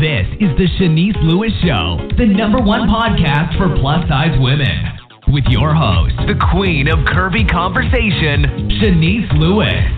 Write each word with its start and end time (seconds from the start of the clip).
This 0.00 0.26
is 0.40 0.50
the 0.58 0.68
Shanice 0.78 1.16
Lewis 1.22 1.52
Show, 1.64 1.96
the 2.18 2.26
number 2.26 2.60
one 2.60 2.86
podcast 2.86 3.56
for 3.56 3.74
plus 3.80 4.06
size 4.10 4.36
women. 4.38 4.92
With 5.28 5.44
your 5.48 5.74
host, 5.74 6.12
the 6.26 6.34
queen 6.52 6.86
of 6.88 6.98
curvy 7.06 7.50
conversation, 7.50 8.68
Shanice 8.76 9.32
Lewis. 9.38 9.88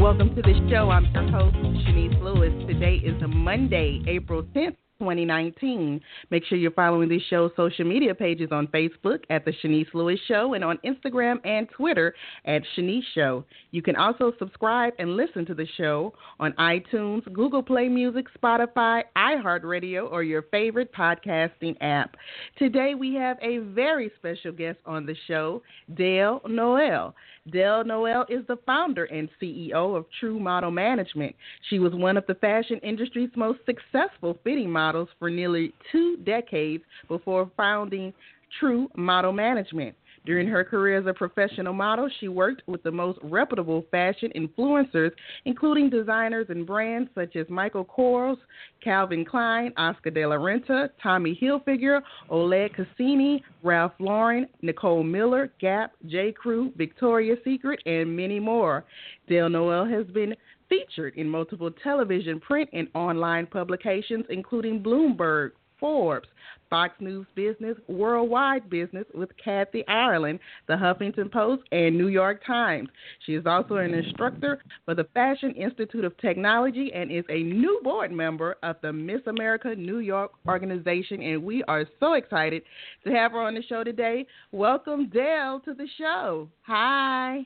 Welcome 0.00 0.36
to 0.36 0.42
the 0.42 0.54
show. 0.70 0.90
I'm 0.90 1.06
your 1.12 1.28
host, 1.32 1.56
Shanice 1.84 2.22
Lewis. 2.22 2.52
Today 2.68 3.00
is 3.04 3.20
a 3.22 3.28
Monday, 3.28 4.04
April 4.06 4.44
10th, 4.54 4.76
2019. 5.02 6.00
Make 6.30 6.44
sure 6.44 6.56
you're 6.56 6.70
following 6.70 7.08
this 7.08 7.22
show's 7.28 7.50
social 7.56 7.84
media 7.84 8.14
pages 8.14 8.50
on 8.52 8.68
Facebook 8.68 9.24
at 9.30 9.44
The 9.44 9.52
Shanice 9.52 9.92
Lewis 9.94 10.20
Show 10.28 10.54
and 10.54 10.62
on 10.62 10.78
Instagram 10.84 11.44
and 11.44 11.68
Twitter 11.70 12.14
at 12.44 12.62
Shanice 12.76 13.02
Show. 13.12 13.44
You 13.72 13.82
can 13.82 13.96
also 13.96 14.32
subscribe 14.38 14.92
and 15.00 15.16
listen 15.16 15.44
to 15.46 15.54
the 15.54 15.66
show 15.76 16.14
on 16.38 16.52
iTunes, 16.52 17.30
Google 17.32 17.64
Play 17.64 17.88
Music, 17.88 18.26
Spotify, 18.40 19.02
iHeartRadio, 19.16 20.10
or 20.10 20.22
your 20.22 20.42
favorite 20.42 20.92
podcasting 20.94 21.76
app. 21.80 22.16
Today 22.56 22.94
we 22.94 23.14
have 23.14 23.38
a 23.42 23.58
very 23.58 24.12
special 24.18 24.52
guest 24.52 24.78
on 24.86 25.04
the 25.04 25.16
show, 25.26 25.62
Dale 25.94 26.40
Noelle. 26.48 27.14
Dale 27.50 27.82
Noelle 27.84 28.24
is 28.28 28.46
the 28.46 28.58
founder 28.66 29.04
and 29.06 29.28
CEO 29.40 29.96
of 29.96 30.06
True 30.20 30.38
Model 30.38 30.70
Management. 30.70 31.34
She 31.68 31.80
was 31.80 31.92
one 31.92 32.16
of 32.16 32.24
the 32.26 32.36
fashion 32.36 32.78
industry's 32.84 33.30
most 33.34 33.58
successful 33.66 34.38
fitting 34.44 34.70
models 34.70 35.08
for 35.18 35.28
nearly 35.28 35.72
two 35.90 36.18
decades 36.24 36.84
before 37.08 37.50
founding 37.56 38.14
True 38.60 38.88
Model 38.96 39.32
Management. 39.32 39.96
During 40.24 40.46
her 40.48 40.62
career 40.62 40.98
as 40.98 41.06
a 41.06 41.12
professional 41.12 41.72
model, 41.72 42.08
she 42.20 42.28
worked 42.28 42.62
with 42.66 42.82
the 42.84 42.92
most 42.92 43.18
reputable 43.22 43.84
fashion 43.90 44.30
influencers, 44.36 45.10
including 45.44 45.90
designers 45.90 46.46
and 46.48 46.64
brands 46.64 47.10
such 47.14 47.34
as 47.34 47.48
Michael 47.48 47.84
Kors, 47.84 48.36
Calvin 48.82 49.24
Klein, 49.24 49.72
Oscar 49.76 50.10
de 50.10 50.24
la 50.24 50.36
Renta, 50.36 50.90
Tommy 51.02 51.38
Hilfiger, 51.40 52.00
Oleg 52.30 52.72
Cassini, 52.74 53.42
Ralph 53.64 53.92
Lauren, 53.98 54.46
Nicole 54.62 55.02
Miller, 55.02 55.52
Gap, 55.60 55.92
J. 56.06 56.32
Crew, 56.32 56.72
Victoria's 56.76 57.38
Secret, 57.44 57.80
and 57.86 58.16
many 58.16 58.38
more. 58.38 58.84
Dale 59.28 59.48
Noelle 59.48 59.86
has 59.86 60.06
been 60.06 60.34
featured 60.68 61.14
in 61.16 61.28
multiple 61.28 61.70
television, 61.82 62.40
print, 62.40 62.70
and 62.72 62.88
online 62.94 63.46
publications, 63.46 64.24
including 64.30 64.82
Bloomberg, 64.82 65.50
Forbes, 65.82 66.28
Fox 66.70 66.94
News 67.00 67.26
Business, 67.34 67.76
Worldwide 67.88 68.70
Business 68.70 69.04
with 69.14 69.30
Kathy 69.36 69.84
Ireland, 69.88 70.38
the 70.68 70.74
Huffington 70.74 71.30
Post, 71.30 71.64
and 71.72 71.98
New 71.98 72.06
York 72.06 72.40
Times. 72.46 72.88
She 73.26 73.34
is 73.34 73.44
also 73.46 73.74
an 73.74 73.92
instructor 73.92 74.62
for 74.84 74.94
the 74.94 75.08
Fashion 75.12 75.50
Institute 75.50 76.04
of 76.04 76.16
Technology 76.18 76.92
and 76.94 77.10
is 77.10 77.24
a 77.28 77.42
new 77.42 77.80
board 77.82 78.12
member 78.12 78.56
of 78.62 78.76
the 78.80 78.92
Miss 78.92 79.20
America 79.26 79.74
New 79.74 79.98
York 79.98 80.30
organization. 80.46 81.20
And 81.20 81.42
we 81.42 81.64
are 81.64 81.84
so 81.98 82.14
excited 82.14 82.62
to 83.04 83.10
have 83.10 83.32
her 83.32 83.40
on 83.40 83.54
the 83.54 83.62
show 83.64 83.82
today. 83.82 84.24
Welcome, 84.52 85.10
Dale, 85.10 85.60
to 85.64 85.74
the 85.74 85.88
show. 85.98 86.48
Hi. 86.62 87.40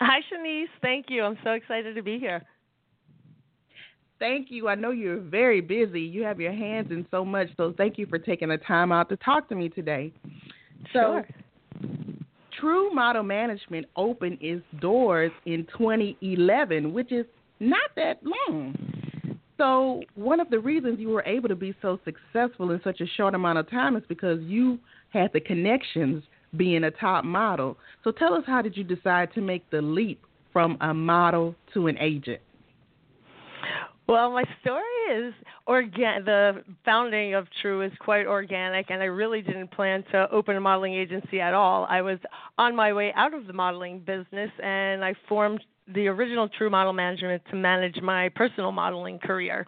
Hi, 0.00 0.18
Shanice. 0.30 0.64
Thank 0.82 1.06
you. 1.08 1.22
I'm 1.22 1.38
so 1.44 1.52
excited 1.52 1.94
to 1.94 2.02
be 2.02 2.18
here 2.18 2.42
thank 4.20 4.48
you. 4.50 4.68
I 4.68 4.76
know 4.76 4.92
you're 4.92 5.18
very 5.18 5.60
busy. 5.60 6.00
You 6.00 6.22
have 6.22 6.40
your 6.40 6.52
hands 6.52 6.92
in 6.92 7.04
so 7.10 7.24
much. 7.24 7.48
So 7.56 7.74
thank 7.76 7.98
you 7.98 8.06
for 8.06 8.18
taking 8.18 8.50
the 8.50 8.58
time 8.58 8.92
out 8.92 9.08
to 9.08 9.16
talk 9.16 9.48
to 9.48 9.56
me 9.56 9.68
today. 9.68 10.12
Sure. 10.92 11.26
So, 11.26 11.88
True 12.60 12.92
Model 12.92 13.22
Management 13.22 13.86
opened 13.96 14.38
its 14.40 14.62
doors 14.80 15.32
in 15.46 15.66
2011, 15.76 16.92
which 16.92 17.10
is 17.10 17.24
not 17.58 17.90
that 17.96 18.20
long. 18.22 18.76
So, 19.56 20.02
one 20.14 20.40
of 20.40 20.50
the 20.50 20.58
reasons 20.58 20.98
you 21.00 21.08
were 21.08 21.24
able 21.24 21.48
to 21.48 21.54
be 21.54 21.74
so 21.82 21.98
successful 22.04 22.70
in 22.70 22.80
such 22.84 23.00
a 23.00 23.06
short 23.06 23.34
amount 23.34 23.58
of 23.58 23.70
time 23.70 23.96
is 23.96 24.02
because 24.08 24.40
you 24.42 24.78
had 25.10 25.32
the 25.32 25.40
connections 25.40 26.22
being 26.56 26.84
a 26.84 26.90
top 26.90 27.24
model. 27.24 27.78
So, 28.04 28.10
tell 28.10 28.34
us 28.34 28.44
how 28.46 28.62
did 28.62 28.76
you 28.76 28.84
decide 28.84 29.32
to 29.34 29.40
make 29.40 29.68
the 29.70 29.80
leap 29.80 30.24
from 30.52 30.76
a 30.80 30.92
model 30.92 31.54
to 31.74 31.86
an 31.86 31.98
agent? 31.98 32.40
Well, 34.10 34.32
my 34.32 34.42
story 34.60 34.82
is 35.18 35.32
organ. 35.68 36.24
The 36.24 36.64
founding 36.84 37.34
of 37.34 37.46
True 37.62 37.82
is 37.82 37.92
quite 38.00 38.26
organic, 38.26 38.90
and 38.90 39.00
I 39.00 39.04
really 39.04 39.40
didn't 39.40 39.70
plan 39.70 40.02
to 40.10 40.28
open 40.32 40.56
a 40.56 40.60
modeling 40.60 40.94
agency 40.94 41.40
at 41.40 41.54
all. 41.54 41.86
I 41.88 42.02
was 42.02 42.18
on 42.58 42.74
my 42.74 42.92
way 42.92 43.12
out 43.14 43.34
of 43.34 43.46
the 43.46 43.52
modeling 43.52 44.00
business, 44.00 44.50
and 44.60 45.04
I 45.04 45.14
formed 45.28 45.60
the 45.94 46.08
original 46.08 46.48
True 46.48 46.70
Model 46.70 46.92
Management 46.92 47.42
to 47.50 47.56
manage 47.56 48.00
my 48.02 48.28
personal 48.30 48.72
modeling 48.72 49.18
career. 49.18 49.66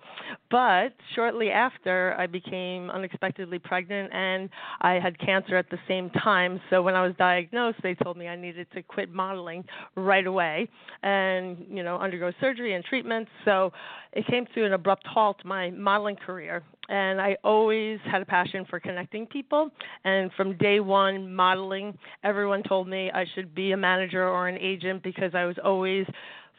But 0.51 0.95
shortly 1.15 1.51
after, 1.51 2.15
I 2.19 2.27
became 2.27 2.91
unexpectedly 2.91 3.59
pregnant 3.59 4.13
and 4.13 4.51
I 4.81 4.95
had 4.95 5.19
cancer 5.19 5.57
at 5.57 5.71
the 5.71 5.79
same 5.89 6.11
time. 6.11 6.61
So 6.71 6.83
when 6.83 6.95
I 6.95 7.07
was 7.07 7.15
diagnosed, 7.19 7.79
they 7.83 7.95
told 7.95 8.17
me 8.17 8.29
I 8.29 8.37
needed 8.37 8.67
to 8.75 8.83
quit 8.83 9.13
modeling 9.13 9.65
right 9.97 10.27
away 10.27 10.69
and, 11.03 11.59
you 11.71 11.83
know, 11.83 11.97
undergo 11.99 12.33
surgery 12.41 12.75
and 12.75 12.85
treatment. 12.85 13.29
So 13.45 13.73
it 14.13 14.27
came 14.27 14.47
to 14.55 14.65
an 14.65 14.73
abrupt 14.73 15.07
halt 15.07 15.45
my 15.45 15.71
modeling 15.71 16.17
career 16.17 16.63
and 16.89 17.21
I 17.21 17.37
always 17.45 17.99
had 18.11 18.23
a 18.23 18.27
passion 18.27 18.65
for 18.69 18.81
connecting 18.81 19.27
people. 19.27 19.71
And 20.05 20.31
from 20.37 20.57
day 20.59 20.81
one, 20.81 21.33
modeling, 21.35 21.97
everyone 22.25 22.63
told 22.63 22.89
me 22.89 23.11
I 23.13 23.25
should 23.35 23.55
be 23.55 23.73
a 23.73 23.77
manager 23.77 24.27
or 24.29 24.49
an 24.49 24.59
agent 24.59 25.03
because 25.03 25.35
I 25.35 25.45
was 25.45 25.57
always 25.63 26.07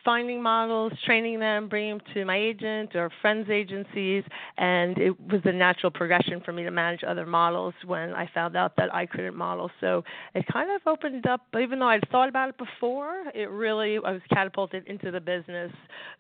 finding 0.04 0.42
models, 0.42 0.92
training 1.06 1.40
them, 1.40 1.70
bringing 1.70 1.98
them 1.98 2.02
to 2.14 2.26
my 2.26 2.38
agent 2.38 2.96
or 2.96 3.10
friends' 3.22 3.50
agencies, 3.50 4.24
and 4.58 4.98
it 4.98 5.18
was 5.32 5.42
a 5.46 5.52
natural 5.52 5.92
progression 5.92 6.42
for 6.44 6.52
me 6.52 6.64
to 6.64 6.72
manage 6.72 7.04
other 7.08 7.26
models 7.26 7.74
when 7.86 8.14
I 8.14 8.30
found 8.34 8.56
out 8.58 8.76
that 8.78 8.94
I 8.94 9.06
couldn't 9.06 9.36
model. 9.36 9.72
So 9.80 10.04
it 10.36 10.46
kind 10.52 10.70
of 10.72 10.82
opened 10.86 11.26
up, 11.26 11.42
even 11.60 11.80
though 11.80 11.88
I'd 11.88 12.08
thought 12.12 12.30
about 12.30 12.50
it 12.50 12.58
before, 12.58 13.24
it 13.34 13.50
really, 13.50 13.98
I 13.98 14.12
was 14.12 14.22
catapulted 14.30 14.88
into 14.88 15.12
the 15.12 15.22
business 15.22 15.72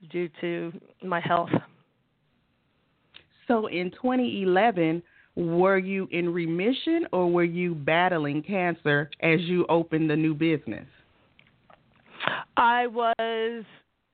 due 0.09 0.29
to 0.41 0.71
my 1.03 1.19
health. 1.19 1.49
So 3.47 3.67
in 3.67 3.91
2011, 3.91 5.01
were 5.35 5.77
you 5.77 6.07
in 6.11 6.31
remission 6.31 7.07
or 7.11 7.29
were 7.31 7.43
you 7.43 7.73
battling 7.75 8.43
cancer 8.43 9.09
as 9.21 9.39
you 9.41 9.65
opened 9.67 10.09
the 10.09 10.15
new 10.15 10.33
business? 10.33 10.85
I 12.55 12.87
was 12.87 13.65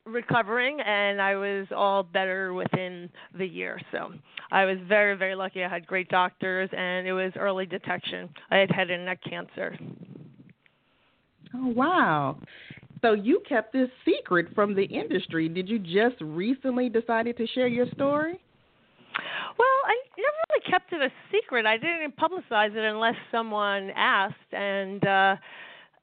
recovering 0.06 0.80
and 0.82 1.22
I 1.22 1.36
was 1.36 1.68
all 1.76 2.04
better 2.04 2.54
within 2.54 3.10
the 3.38 3.46
year. 3.46 3.80
So 3.92 4.14
I 4.52 4.66
was 4.66 4.78
very, 4.88 5.16
very 5.16 5.36
lucky. 5.36 5.64
I 5.64 5.70
had 5.70 5.86
great 5.86 6.10
doctors 6.10 6.70
and 6.76 7.08
it 7.08 7.14
was 7.14 7.32
early 7.38 7.66
detection. 7.66 8.30
I 8.50 8.58
had 8.58 8.72
head 8.72 8.90
and 8.90 9.06
neck 9.06 9.20
cancer. 9.28 9.78
Oh, 11.54 11.68
wow. 11.68 12.38
So 13.02 13.14
you 13.14 13.42
kept 13.48 13.74
this 13.74 13.90
secret 14.06 14.48
from 14.54 14.76
the 14.76 14.84
industry. 14.84 15.48
Did 15.50 15.70
you 15.70 15.80
just 15.80 16.20
recently 16.22 16.90
decided 16.90 17.38
to 17.38 17.48
share 17.48 17.68
your 17.68 17.88
story? 17.94 18.40
Well, 19.58 19.78
I 19.86 19.96
never 20.18 20.38
really 20.50 20.72
kept 20.72 20.94
it 20.94 21.02
a 21.02 21.12
secret. 21.32 21.66
I 21.66 21.78
didn't 21.78 22.16
publicize 22.18 22.76
it 22.76 22.84
unless 22.84 23.16
someone 23.32 23.92
asked, 23.96 24.54
and 24.54 25.06
uh, 25.06 25.36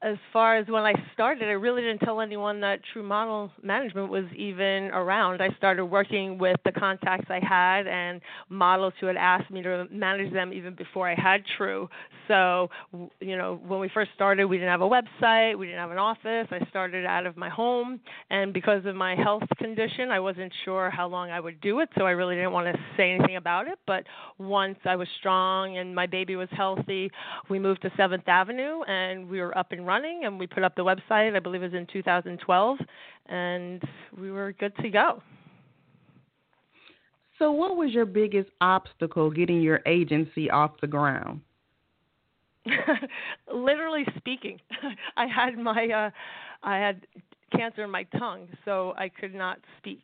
as 0.03 0.15
far 0.31 0.57
as 0.57 0.67
when 0.67 0.83
I 0.83 0.93
started, 1.13 1.45
I 1.45 1.53
really 1.53 1.81
didn't 1.81 1.99
tell 1.99 2.21
anyone 2.21 2.61
that 2.61 2.81
True 2.93 3.01
Model 3.01 3.51
Management 3.63 4.09
was 4.09 4.25
even 4.35 4.91
around. 4.93 5.41
I 5.41 5.49
started 5.57 5.85
working 5.85 6.37
with 6.37 6.57
the 6.65 6.71
contacts 6.71 7.25
I 7.29 7.39
had 7.43 7.87
and 7.87 8.21
models 8.49 8.93
who 8.99 9.07
had 9.07 9.17
asked 9.17 9.49
me 9.49 9.63
to 9.63 9.87
manage 9.91 10.31
them 10.31 10.53
even 10.53 10.75
before 10.75 11.09
I 11.09 11.15
had 11.15 11.41
True. 11.57 11.89
So, 12.27 12.69
you 13.19 13.37
know, 13.37 13.59
when 13.65 13.79
we 13.79 13.89
first 13.91 14.11
started, 14.13 14.45
we 14.45 14.57
didn't 14.57 14.69
have 14.69 14.81
a 14.81 14.89
website, 14.89 15.57
we 15.57 15.65
didn't 15.65 15.79
have 15.79 15.91
an 15.91 15.97
office. 15.97 16.47
I 16.51 16.59
started 16.69 17.05
out 17.05 17.25
of 17.25 17.35
my 17.35 17.49
home, 17.49 17.99
and 18.29 18.53
because 18.53 18.85
of 18.85 18.95
my 18.95 19.15
health 19.15 19.43
condition, 19.57 20.11
I 20.11 20.19
wasn't 20.19 20.53
sure 20.63 20.91
how 20.91 21.07
long 21.07 21.31
I 21.31 21.39
would 21.39 21.59
do 21.61 21.79
it, 21.79 21.89
so 21.97 22.05
I 22.05 22.11
really 22.11 22.35
didn't 22.35 22.51
want 22.51 22.67
to 22.67 22.79
say 22.97 23.13
anything 23.13 23.37
about 23.37 23.67
it. 23.67 23.79
But 23.87 24.03
once 24.37 24.77
I 24.85 24.95
was 24.95 25.07
strong 25.19 25.77
and 25.77 25.95
my 25.95 26.05
baby 26.05 26.35
was 26.35 26.49
healthy, 26.51 27.09
we 27.49 27.57
moved 27.57 27.81
to 27.83 27.89
7th 27.91 28.27
Avenue 28.27 28.81
and 28.83 29.27
we 29.27 29.39
were 29.39 29.57
up 29.57 29.71
and 29.71 29.86
running 29.87 30.25
and 30.25 30.39
we 30.39 30.45
put 30.45 30.63
up 30.63 30.75
the 30.75 30.83
website 30.83 31.35
i 31.35 31.39
believe 31.39 31.63
it 31.63 31.71
was 31.71 31.73
in 31.73 31.87
2012 31.91 32.77
and 33.27 33.81
we 34.19 34.31
were 34.31 34.53
good 34.53 34.75
to 34.77 34.89
go. 34.89 35.21
So 37.39 37.51
what 37.51 37.77
was 37.77 37.91
your 37.91 38.05
biggest 38.05 38.49
obstacle 38.61 39.29
getting 39.29 39.61
your 39.61 39.81
agency 39.85 40.49
off 40.49 40.71
the 40.81 40.87
ground? 40.87 41.41
Literally 43.53 44.05
speaking 44.17 44.59
i 45.17 45.25
had 45.25 45.57
my 45.57 45.87
uh 45.87 46.09
i 46.63 46.77
had 46.77 47.07
cancer 47.55 47.83
in 47.83 47.89
my 47.91 48.03
tongue, 48.19 48.47
so 48.65 48.93
I 48.97 49.09
could 49.09 49.33
not 49.33 49.57
speak. 49.77 50.01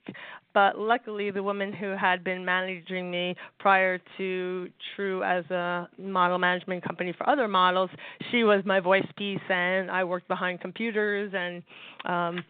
But 0.53 0.77
luckily, 0.77 1.31
the 1.31 1.43
woman 1.43 1.73
who 1.73 1.87
had 1.99 2.23
been 2.23 2.43
managing 2.45 3.09
me 3.11 3.35
prior 3.59 3.99
to 4.17 4.69
True 4.95 5.23
as 5.23 5.43
a 5.51 5.87
model 5.97 6.37
management 6.37 6.83
company 6.83 7.13
for 7.17 7.27
other 7.29 7.47
models, 7.47 7.89
she 8.31 8.43
was 8.43 8.63
my 8.65 8.79
voice 8.79 9.05
piece, 9.17 9.39
and 9.49 9.89
I 9.91 10.03
worked 10.03 10.27
behind 10.27 10.61
computers 10.61 11.33
and. 11.35 11.63
um 12.05 12.43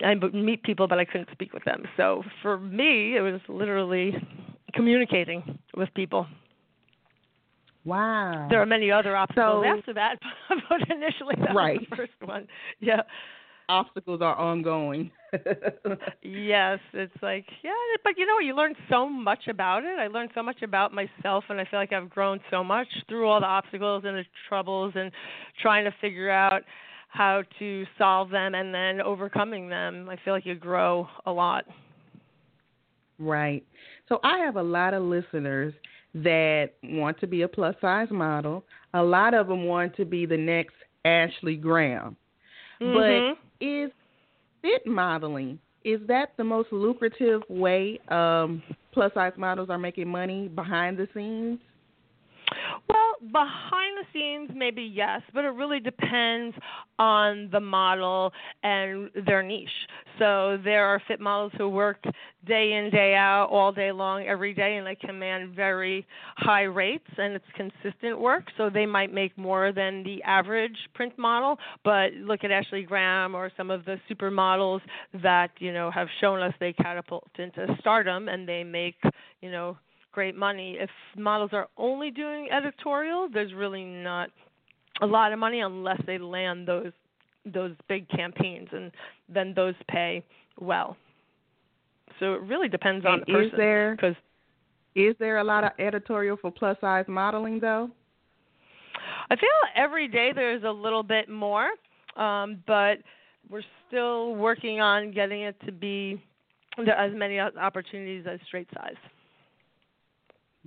I 0.00 0.14
would 0.14 0.32
meet 0.32 0.62
people, 0.62 0.86
but 0.86 1.00
I 1.00 1.04
couldn't 1.04 1.28
speak 1.32 1.52
with 1.52 1.64
them. 1.64 1.82
So 1.96 2.22
for 2.40 2.56
me, 2.56 3.16
it 3.16 3.20
was 3.20 3.40
literally 3.48 4.14
communicating 4.72 5.58
with 5.76 5.92
people. 5.94 6.24
Wow. 7.84 8.46
There 8.50 8.60
are 8.60 8.66
many 8.66 8.90
other 8.90 9.16
obstacles 9.16 9.64
So- 9.64 9.78
after 9.78 9.94
that, 9.94 10.18
but 10.68 10.88
initially 10.90 11.34
that 11.40 11.54
Right. 11.54 11.80
was 11.80 11.86
the 11.90 11.96
first 11.96 12.12
one. 12.24 12.46
Yeah. 12.80 13.00
Obstacles 13.68 14.22
are 14.22 14.34
ongoing. 14.34 15.10
Yes, 16.22 16.78
it's 16.94 17.12
like 17.20 17.44
yeah, 17.62 17.72
but 18.02 18.16
you 18.16 18.24
know 18.26 18.34
what? 18.34 18.44
You 18.44 18.56
learn 18.56 18.74
so 18.88 19.08
much 19.08 19.46
about 19.48 19.84
it. 19.84 19.98
I 19.98 20.06
learned 20.06 20.30
so 20.34 20.42
much 20.42 20.62
about 20.62 20.92
myself, 20.92 21.44
and 21.50 21.60
I 21.60 21.64
feel 21.66 21.78
like 21.78 21.92
I've 21.92 22.08
grown 22.08 22.40
so 22.50 22.64
much 22.64 22.88
through 23.08 23.28
all 23.28 23.40
the 23.40 23.46
obstacles 23.46 24.04
and 24.06 24.16
the 24.16 24.24
troubles 24.48 24.94
and 24.96 25.12
trying 25.60 25.84
to 25.84 25.94
figure 26.00 26.30
out 26.30 26.62
how 27.08 27.42
to 27.58 27.84
solve 27.98 28.30
them 28.30 28.54
and 28.54 28.74
then 28.74 29.00
overcoming 29.00 29.68
them. 29.68 30.08
I 30.08 30.16
feel 30.24 30.32
like 30.32 30.46
you 30.46 30.54
grow 30.54 31.06
a 31.26 31.30
lot. 31.30 31.64
Right. 33.18 33.64
So 34.08 34.20
I 34.22 34.38
have 34.38 34.56
a 34.56 34.62
lot 34.62 34.94
of 34.94 35.02
listeners 35.02 35.74
that 36.14 36.70
want 36.82 37.18
to 37.20 37.26
be 37.26 37.42
a 37.42 37.48
plus 37.48 37.74
size 37.80 38.08
model. 38.10 38.64
A 38.94 39.02
lot 39.02 39.34
of 39.34 39.48
them 39.48 39.64
want 39.64 39.94
to 39.96 40.04
be 40.04 40.24
the 40.24 40.36
next 40.36 40.74
Ashley 41.04 41.56
Graham. 41.56 42.16
Mhm. 42.80 43.34
But 43.34 43.47
is 43.60 43.90
fit 44.62 44.86
modeling 44.86 45.58
is 45.84 46.00
that 46.08 46.32
the 46.36 46.44
most 46.44 46.72
lucrative 46.72 47.42
way 47.48 48.00
um, 48.08 48.62
plus 48.92 49.12
size 49.14 49.32
models 49.36 49.70
are 49.70 49.78
making 49.78 50.08
money 50.08 50.48
behind 50.48 50.98
the 50.98 51.08
scenes? 51.14 51.58
Well, 52.88 53.14
behind 53.32 53.98
the 53.98 54.04
scenes, 54.12 54.50
maybe 54.54 54.82
yes, 54.82 55.20
but 55.34 55.44
it 55.44 55.48
really 55.48 55.80
depends 55.80 56.56
on 56.98 57.48
the 57.52 57.60
model 57.60 58.32
and 58.62 59.10
their 59.26 59.42
niche. 59.42 59.68
So 60.18 60.58
there 60.64 60.86
are 60.86 61.00
fit 61.06 61.20
models 61.20 61.52
who 61.58 61.68
work 61.68 62.02
day 62.46 62.72
in, 62.72 62.90
day 62.90 63.14
out, 63.14 63.48
all 63.50 63.72
day 63.72 63.92
long, 63.92 64.24
every 64.26 64.54
day, 64.54 64.76
and 64.76 64.86
they 64.86 64.94
command 64.94 65.54
very 65.54 66.06
high 66.36 66.62
rates, 66.62 67.06
and 67.16 67.34
it's 67.34 67.44
consistent 67.54 68.18
work. 68.20 68.44
So 68.56 68.70
they 68.70 68.86
might 68.86 69.12
make 69.12 69.36
more 69.36 69.72
than 69.72 70.02
the 70.02 70.22
average 70.22 70.76
print 70.94 71.16
model. 71.18 71.58
But 71.84 72.12
look 72.14 72.44
at 72.44 72.50
Ashley 72.50 72.82
Graham 72.82 73.34
or 73.34 73.50
some 73.56 73.70
of 73.70 73.84
the 73.84 73.98
supermodels 74.10 74.80
that 75.22 75.50
you 75.58 75.72
know 75.72 75.90
have 75.90 76.08
shown 76.20 76.40
us 76.42 76.54
they 76.58 76.72
catapult 76.72 77.28
into 77.38 77.66
stardom, 77.80 78.28
and 78.28 78.48
they 78.48 78.64
make 78.64 78.96
you 79.40 79.50
know 79.50 79.76
great 80.18 80.34
money. 80.34 80.76
If 80.80 80.90
models 81.16 81.50
are 81.52 81.68
only 81.76 82.10
doing 82.10 82.48
editorial, 82.50 83.28
there's 83.32 83.54
really 83.54 83.84
not 83.84 84.30
a 85.00 85.06
lot 85.06 85.32
of 85.32 85.38
money 85.38 85.60
unless 85.60 86.00
they 86.08 86.18
land 86.18 86.66
those 86.66 86.90
those 87.46 87.70
big 87.88 88.08
campaigns, 88.08 88.66
and 88.72 88.90
then 89.28 89.52
those 89.54 89.76
pay 89.88 90.24
well. 90.58 90.96
So 92.18 92.34
it 92.34 92.40
really 92.42 92.68
depends 92.68 93.06
on 93.06 93.12
And 93.12 93.22
the 93.22 93.32
person. 93.32 93.46
is 93.46 93.52
there 93.56 93.94
because 93.94 94.16
is 94.96 95.14
there 95.20 95.38
a 95.38 95.44
lot 95.44 95.62
of 95.62 95.70
editorial 95.78 96.36
for 96.36 96.50
plus 96.50 96.76
size 96.80 97.04
modeling 97.06 97.60
though? 97.60 97.88
I 99.30 99.36
feel 99.36 99.48
every 99.76 100.08
day 100.08 100.32
there's 100.34 100.64
a 100.64 100.70
little 100.84 101.04
bit 101.04 101.28
more, 101.28 101.68
um, 102.16 102.60
but 102.66 102.98
we're 103.48 103.62
still 103.86 104.34
working 104.34 104.80
on 104.80 105.12
getting 105.12 105.42
it 105.42 105.54
to 105.64 105.70
be 105.70 106.20
as 106.92 107.12
many 107.14 107.38
opportunities 107.38 108.24
as 108.28 108.40
straight 108.48 108.68
size. 108.74 108.96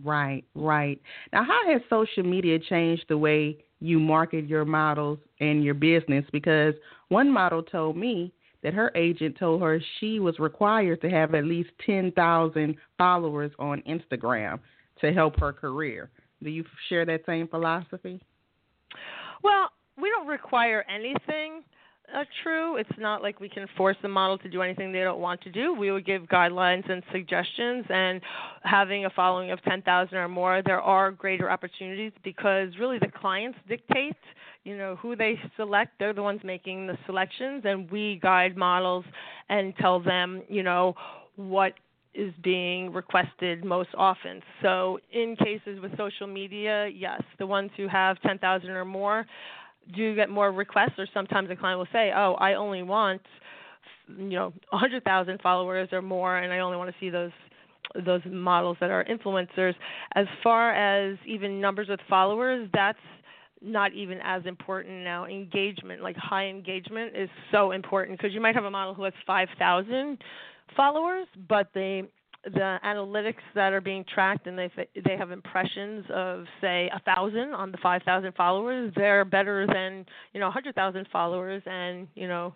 Right, 0.04 0.44
right. 0.56 1.00
Now, 1.34 1.44
how 1.44 1.72
has 1.72 1.82
social 1.90 2.24
media 2.24 2.60
changed 2.60 3.06
the 3.10 3.18
way 3.18 3.58
you 3.80 4.00
market 4.00 4.48
your 4.48 4.66
models 4.66 5.20
and 5.40 5.64
your 5.64 5.74
business? 5.74 6.26
Because 6.32 6.74
one 7.10 7.32
model 7.32 7.62
told 7.64 7.98
me 7.98 8.32
that 8.64 8.74
her 8.74 8.92
agent 8.96 9.38
told 9.38 9.62
her 9.62 9.82
she 10.00 10.20
was 10.20 10.38
required 10.40 11.02
to 11.02 11.10
have 11.10 11.34
at 11.34 11.46
least 11.46 11.70
10,000 11.86 12.76
followers 12.98 13.52
on 13.60 13.82
Instagram 13.88 14.60
to 15.02 15.12
help 15.12 15.40
her 15.40 15.52
career. 15.52 16.10
Do 16.44 16.50
you 16.50 16.64
share 16.90 17.06
that 17.06 17.22
same 17.26 17.48
philosophy? 17.48 18.22
Well, 19.44 19.70
we 20.00 20.10
don't 20.10 20.28
require 20.28 20.86
anything 20.94 21.64
uh, 22.16 22.24
true. 22.44 22.78
It's 22.78 22.90
not 22.98 23.22
like 23.22 23.40
we 23.40 23.50
can 23.50 23.68
force 23.78 23.98
the 24.02 24.08
model 24.08 24.38
to 24.40 24.50
do 24.50 24.62
anything 24.62 24.92
they 24.92 25.02
don't 25.02 25.20
want 25.20 25.42
to 25.42 25.52
do. 25.52 25.74
We 25.74 25.92
would 25.92 26.06
give 26.06 26.24
guidelines 26.24 26.90
and 26.90 27.04
suggestions, 27.12 27.86
and 27.90 28.22
having 28.64 29.06
a 29.06 29.10
following 29.10 29.52
of 29.52 29.62
10,000 29.64 30.16
or 30.18 30.28
more, 30.28 30.62
there 30.66 30.82
are 30.82 31.12
greater 31.12 31.50
opportunities 31.50 32.12
because 32.24 32.70
really 32.80 33.00
the 33.00 33.12
clients 33.20 33.58
dictate, 33.68 34.16
you 34.64 34.78
know, 34.78 34.96
who 34.98 35.16
they 35.16 35.40
select. 35.56 35.94
They're 36.00 36.14
the 36.14 36.24
ones 36.24 36.42
making 36.44 36.88
the 36.88 36.98
selections, 37.06 37.64
and 37.66 37.90
we 37.90 38.20
guide 38.22 38.58
models 38.58 39.06
and 39.50 39.74
tell 39.78 40.00
them, 40.00 40.44
you 40.50 40.64
know, 40.64 40.96
what 41.36 41.74
is 42.14 42.34
being 42.44 42.92
requested 42.92 43.64
most 43.64 43.90
often. 43.98 44.42
So, 44.62 45.00
in 45.14 45.36
cases 45.38 45.80
with 45.82 45.96
social 45.98 46.28
media, 46.28 46.90
yes, 46.94 47.22
the 47.40 47.48
ones 47.48 47.72
who 47.78 47.88
have 47.88 48.22
10,000 48.22 48.70
or 48.70 48.84
more 48.84 49.26
do 49.94 50.02
you 50.02 50.16
get 50.16 50.30
more 50.30 50.52
requests, 50.52 50.98
or 50.98 51.08
sometimes 51.14 51.50
a 51.50 51.56
client 51.56 51.80
will 51.80 51.88
say, 51.92 52.12
"Oh, 52.16 52.36
I 52.40 52.54
only 52.54 52.84
want, 52.84 53.22
you 54.08 54.30
know, 54.30 54.54
100,000 54.70 55.42
followers 55.42 55.90
or 55.92 56.02
more, 56.02 56.38
and 56.38 56.54
I 56.54 56.60
only 56.60 56.78
want 56.78 56.90
to 56.90 56.96
see 57.00 57.10
those." 57.10 57.32
those 58.06 58.22
models 58.26 58.78
that 58.80 58.90
are 58.90 59.04
influencers 59.06 59.74
as 60.16 60.26
far 60.42 60.72
as 60.74 61.18
even 61.26 61.60
numbers 61.60 61.90
with 61.90 62.00
followers 62.08 62.70
that's 62.74 62.98
not 63.62 63.92
even 63.92 64.20
as 64.24 64.46
important 64.46 65.04
now 65.04 65.26
engagement 65.26 66.02
like 66.02 66.16
high 66.16 66.46
engagement 66.46 67.14
is 67.18 67.30
so 67.52 67.72
important 67.72 68.18
because 68.18 68.34
you 68.34 68.40
might 68.40 68.56
have 68.56 68.64
a 68.64 68.72
model 68.72 68.94
who 68.94 69.04
has 69.04 69.14
5000 69.28 70.18
followers, 70.76 71.28
but 71.48 71.70
they 71.74 72.04
the 72.44 72.80
analytics 72.84 73.44
that 73.54 73.72
are 73.72 73.82
being 73.82 74.04
tracked 74.14 74.48
and 74.48 74.58
they 74.58 74.72
they 75.06 75.16
have 75.18 75.32
impressions 75.32 76.06
of 76.14 76.46
say 76.60 76.90
a 76.94 77.00
thousand 77.02 77.54
on 77.54 77.72
the 77.72 77.78
five 77.78 78.02
thousand 78.04 78.34
followers. 78.36 78.92
They're 78.96 79.26
better 79.26 79.68
than 79.68 80.06
you 80.34 80.40
know 80.40 80.48
a 80.48 80.52
hundred 80.52 80.76
thousand 80.76 81.08
followers 81.12 81.62
and 81.66 82.08
you 82.16 82.28
know 82.28 82.54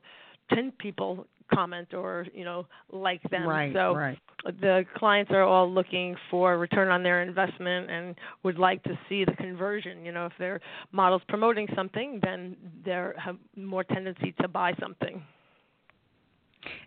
ten 0.50 0.72
people 0.80 1.28
comment 1.54 1.94
or 1.94 2.26
you 2.34 2.44
know 2.44 2.66
like 2.92 3.22
them. 3.30 3.48
Right, 3.48 3.74
so 3.74 3.96
right. 3.96 4.18
the 4.44 4.86
clients 4.96 5.32
are 5.32 5.44
all 5.44 5.72
looking 5.72 6.16
for 6.32 6.58
return 6.58 6.90
on 6.90 7.04
their 7.04 7.22
investment 7.22 7.92
and 7.92 8.16
would 8.44 8.58
like 8.58 8.82
to 8.84 8.98
see 9.08 9.24
the 9.24 9.34
conversion. 9.34 10.04
You 10.04 10.12
know, 10.12 10.26
if 10.26 10.34
their 10.40 10.62
model's 10.92 11.22
promoting 11.28 11.68
something, 11.76 12.20
then 12.24 12.56
they 12.84 12.92
have 13.18 13.38
more 13.56 13.84
tendency 13.84 14.34
to 14.42 14.48
buy 14.48 14.74
something. 14.80 15.22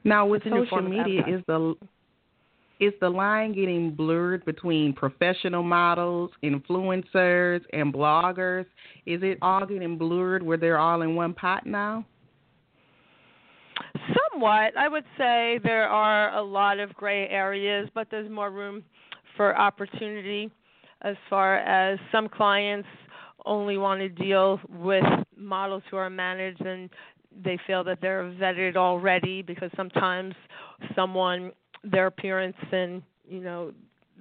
Now, 0.02 0.26
with 0.26 0.42
It's 0.44 0.46
a 0.46 0.54
new 0.56 0.64
social 0.64 0.82
media, 0.82 1.22
is 1.28 1.42
the 1.46 1.76
is 2.80 2.92
the 3.00 3.08
line 3.08 3.52
getting 3.52 3.90
blurred 3.90 4.44
between 4.44 4.92
professional 4.92 5.62
models, 5.62 6.30
influencers, 6.44 7.60
and 7.72 7.92
bloggers? 7.92 8.66
Is 9.06 9.22
it 9.22 9.38
all 9.42 9.66
getting 9.66 9.98
blurred 9.98 10.42
where 10.42 10.56
they're 10.56 10.78
all 10.78 11.02
in 11.02 11.16
one 11.16 11.34
pot 11.34 11.66
now? 11.66 12.04
Somewhat. 14.32 14.76
I 14.76 14.88
would 14.88 15.04
say 15.16 15.58
there 15.64 15.88
are 15.88 16.34
a 16.36 16.42
lot 16.42 16.78
of 16.78 16.94
gray 16.94 17.28
areas, 17.28 17.88
but 17.94 18.08
there's 18.10 18.30
more 18.30 18.50
room 18.50 18.84
for 19.36 19.56
opportunity 19.56 20.50
as 21.02 21.16
far 21.30 21.58
as 21.58 21.98
some 22.10 22.28
clients 22.28 22.88
only 23.46 23.78
want 23.78 24.00
to 24.00 24.08
deal 24.08 24.60
with 24.68 25.04
models 25.36 25.82
who 25.90 25.96
are 25.96 26.10
managed 26.10 26.60
and 26.60 26.90
they 27.44 27.58
feel 27.66 27.84
that 27.84 27.98
they're 28.00 28.24
vetted 28.40 28.76
already 28.76 29.42
because 29.42 29.70
sometimes 29.76 30.34
someone 30.94 31.52
their 31.84 32.06
appearance 32.06 32.56
and 32.72 33.02
you 33.28 33.40
know 33.40 33.72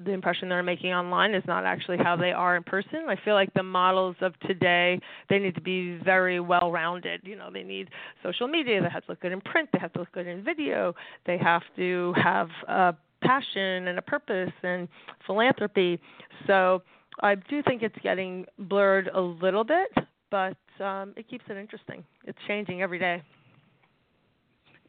the 0.06 0.12
impression 0.12 0.50
they're 0.50 0.64
making 0.64 0.94
online 0.94 1.34
is 1.34 1.44
not 1.48 1.66
actually 1.66 1.98
how 1.98 2.16
they 2.16 2.32
are 2.32 2.56
in 2.56 2.64
person. 2.64 3.06
I 3.08 3.16
feel 3.26 3.34
like 3.34 3.54
the 3.54 3.64
models 3.64 4.16
of 4.22 4.40
today 4.42 5.00
they 5.30 5.40
need 5.40 5.56
to 5.56 5.62
be 5.62 5.98
very 6.04 6.40
well 6.40 6.72
rounded. 6.72 7.22
You 7.24 7.36
know, 7.36 7.50
they 7.52 7.64
need 7.64 7.90
social 8.24 8.48
media, 8.48 8.82
they 8.82 8.90
have 8.90 9.06
to 9.06 9.12
look 9.12 9.22
good 9.22 9.32
in 9.32 9.42
print, 9.42 9.70
they 9.74 9.80
have 9.80 9.94
to 9.94 10.00
look 10.00 10.12
good 10.12 10.28
in 10.28 10.44
video, 10.44 10.94
they 11.26 11.38
have 11.38 11.64
to 11.78 12.14
have 12.24 12.50
a 12.68 12.96
passion 13.22 13.88
and 13.88 13.98
a 13.98 14.02
purpose 14.02 14.52
and 14.64 14.88
philanthropy. 15.26 16.00
So 16.46 16.84
I 17.22 17.36
do 17.36 17.64
think 17.64 17.82
it's 17.82 17.98
getting 18.04 18.46
blurred 18.60 19.10
a 19.14 19.20
little 19.22 19.64
bit, 19.64 19.90
but 20.30 20.58
um, 20.84 21.14
it 21.16 21.28
keeps 21.28 21.46
it 21.50 21.58
interesting. 21.58 22.04
It's 22.26 22.38
changing 22.48 22.82
every 22.84 23.00
day. 23.00 23.24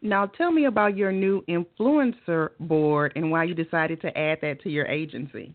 Now, 0.00 0.26
tell 0.26 0.52
me 0.52 0.66
about 0.66 0.96
your 0.96 1.12
new 1.12 1.42
influencer 1.48 2.50
board 2.60 3.12
and 3.16 3.30
why 3.30 3.44
you 3.44 3.54
decided 3.54 4.00
to 4.02 4.16
add 4.16 4.38
that 4.42 4.62
to 4.62 4.70
your 4.70 4.86
agency. 4.86 5.54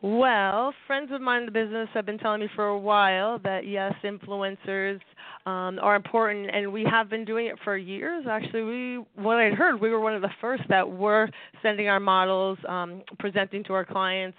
Well, 0.00 0.74
friends 0.88 1.10
of 1.12 1.20
mine 1.20 1.40
in 1.42 1.46
the 1.46 1.52
business 1.52 1.88
have 1.94 2.04
been 2.04 2.18
telling 2.18 2.40
me 2.40 2.48
for 2.56 2.66
a 2.66 2.78
while 2.78 3.38
that 3.44 3.68
yes, 3.68 3.92
influencers 4.02 4.98
um, 5.46 5.78
are 5.80 5.94
important, 5.94 6.50
and 6.52 6.72
we 6.72 6.84
have 6.90 7.08
been 7.08 7.24
doing 7.24 7.46
it 7.46 7.56
for 7.62 7.76
years. 7.76 8.24
Actually, 8.28 8.62
we 8.62 9.04
what 9.14 9.36
I 9.36 9.50
heard, 9.50 9.80
we 9.80 9.90
were 9.90 10.00
one 10.00 10.16
of 10.16 10.22
the 10.22 10.30
first 10.40 10.64
that 10.68 10.90
were 10.90 11.28
sending 11.62 11.86
our 11.86 12.00
models, 12.00 12.58
um, 12.68 13.02
presenting 13.20 13.62
to 13.64 13.74
our 13.74 13.84
clients 13.84 14.38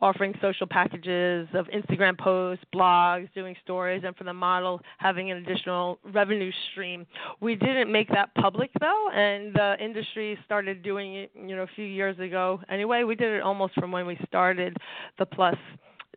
offering 0.00 0.34
social 0.40 0.66
packages 0.66 1.48
of 1.54 1.66
Instagram 1.66 2.18
posts, 2.18 2.64
blogs, 2.74 3.28
doing 3.34 3.54
stories, 3.62 4.02
and 4.04 4.14
for 4.16 4.24
the 4.24 4.32
model 4.32 4.80
having 4.98 5.30
an 5.30 5.38
additional 5.38 5.98
revenue 6.12 6.52
stream. 6.70 7.06
We 7.40 7.54
didn't 7.54 7.90
make 7.90 8.08
that 8.08 8.34
public 8.34 8.70
though, 8.80 9.10
and 9.14 9.54
the 9.54 9.76
industry 9.80 10.38
started 10.44 10.82
doing 10.82 11.14
it, 11.16 11.30
you 11.34 11.56
know, 11.56 11.62
a 11.62 11.70
few 11.74 11.84
years 11.86 12.18
ago. 12.18 12.60
Anyway, 12.68 13.04
we 13.04 13.14
did 13.14 13.32
it 13.32 13.42
almost 13.42 13.74
from 13.74 13.92
when 13.92 14.06
we 14.06 14.18
started 14.26 14.76
the 15.18 15.26
Plus. 15.26 15.56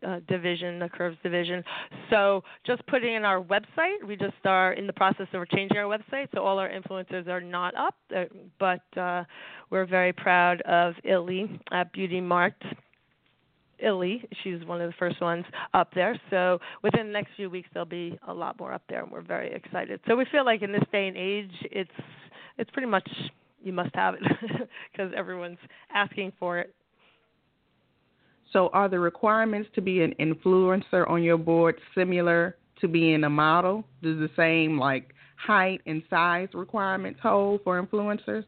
Uh, 0.06 0.20
division, 0.28 0.78
the 0.78 0.88
Curves 0.88 1.16
division. 1.24 1.60
So 2.08 2.44
just 2.64 2.86
putting 2.86 3.14
in 3.16 3.24
our 3.24 3.42
website, 3.42 4.00
we 4.06 4.14
just 4.14 4.36
are 4.44 4.74
in 4.74 4.86
the 4.86 4.92
process 4.92 5.26
of 5.32 5.48
changing 5.48 5.76
our 5.76 5.86
website, 5.98 6.28
so 6.32 6.44
all 6.44 6.60
our 6.60 6.70
influencers 6.70 7.26
are 7.26 7.40
not 7.40 7.74
up, 7.74 7.96
uh, 8.16 8.26
but 8.60 8.82
uh, 8.96 9.24
we're 9.70 9.86
very 9.86 10.12
proud 10.12 10.60
of 10.60 10.94
Illy 11.02 11.60
at 11.72 11.92
Beauty 11.92 12.20
Marked 12.20 12.62
Illy. 13.82 14.24
She's 14.42 14.64
one 14.64 14.80
of 14.80 14.88
the 14.88 14.94
first 14.98 15.20
ones 15.20 15.44
up 15.74 15.92
there. 15.94 16.20
So 16.30 16.58
within 16.82 17.06
the 17.06 17.12
next 17.12 17.30
few 17.36 17.50
weeks, 17.50 17.68
there'll 17.72 17.86
be 17.86 18.18
a 18.26 18.32
lot 18.32 18.58
more 18.58 18.72
up 18.72 18.82
there, 18.88 19.02
and 19.02 19.10
we're 19.10 19.22
very 19.22 19.52
excited. 19.52 20.00
So 20.06 20.16
we 20.16 20.26
feel 20.30 20.44
like 20.44 20.62
in 20.62 20.72
this 20.72 20.84
day 20.92 21.08
and 21.08 21.16
age, 21.16 21.52
it's 21.70 21.90
it's 22.58 22.70
pretty 22.70 22.88
much 22.88 23.08
you 23.62 23.72
must 23.72 23.94
have 23.94 24.14
it 24.14 24.22
because 24.92 25.12
everyone's 25.16 25.58
asking 25.92 26.32
for 26.38 26.58
it. 26.58 26.74
So 28.52 28.68
are 28.72 28.88
the 28.88 28.98
requirements 28.98 29.68
to 29.74 29.82
be 29.82 30.02
an 30.02 30.14
influencer 30.18 31.08
on 31.08 31.22
your 31.22 31.36
board 31.36 31.76
similar 31.94 32.56
to 32.80 32.88
being 32.88 33.24
a 33.24 33.30
model? 33.30 33.84
Does 34.02 34.18
the 34.18 34.30
same 34.36 34.78
like 34.78 35.14
height 35.36 35.80
and 35.86 36.02
size 36.08 36.48
requirements 36.54 37.20
hold 37.22 37.60
for 37.62 37.80
influencers? 37.82 38.44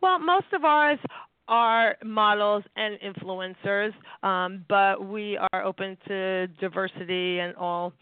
Well, 0.00 0.18
most 0.20 0.46
of 0.52 0.64
ours 0.64 0.98
are 1.48 1.96
models 2.04 2.62
and 2.76 2.98
influencers, 3.00 3.92
um, 4.22 4.64
but 4.68 5.04
we 5.04 5.38
are 5.52 5.64
open 5.64 5.96
to 6.06 6.46
diversity 6.60 7.38
and 7.38 7.56
all 7.56 7.92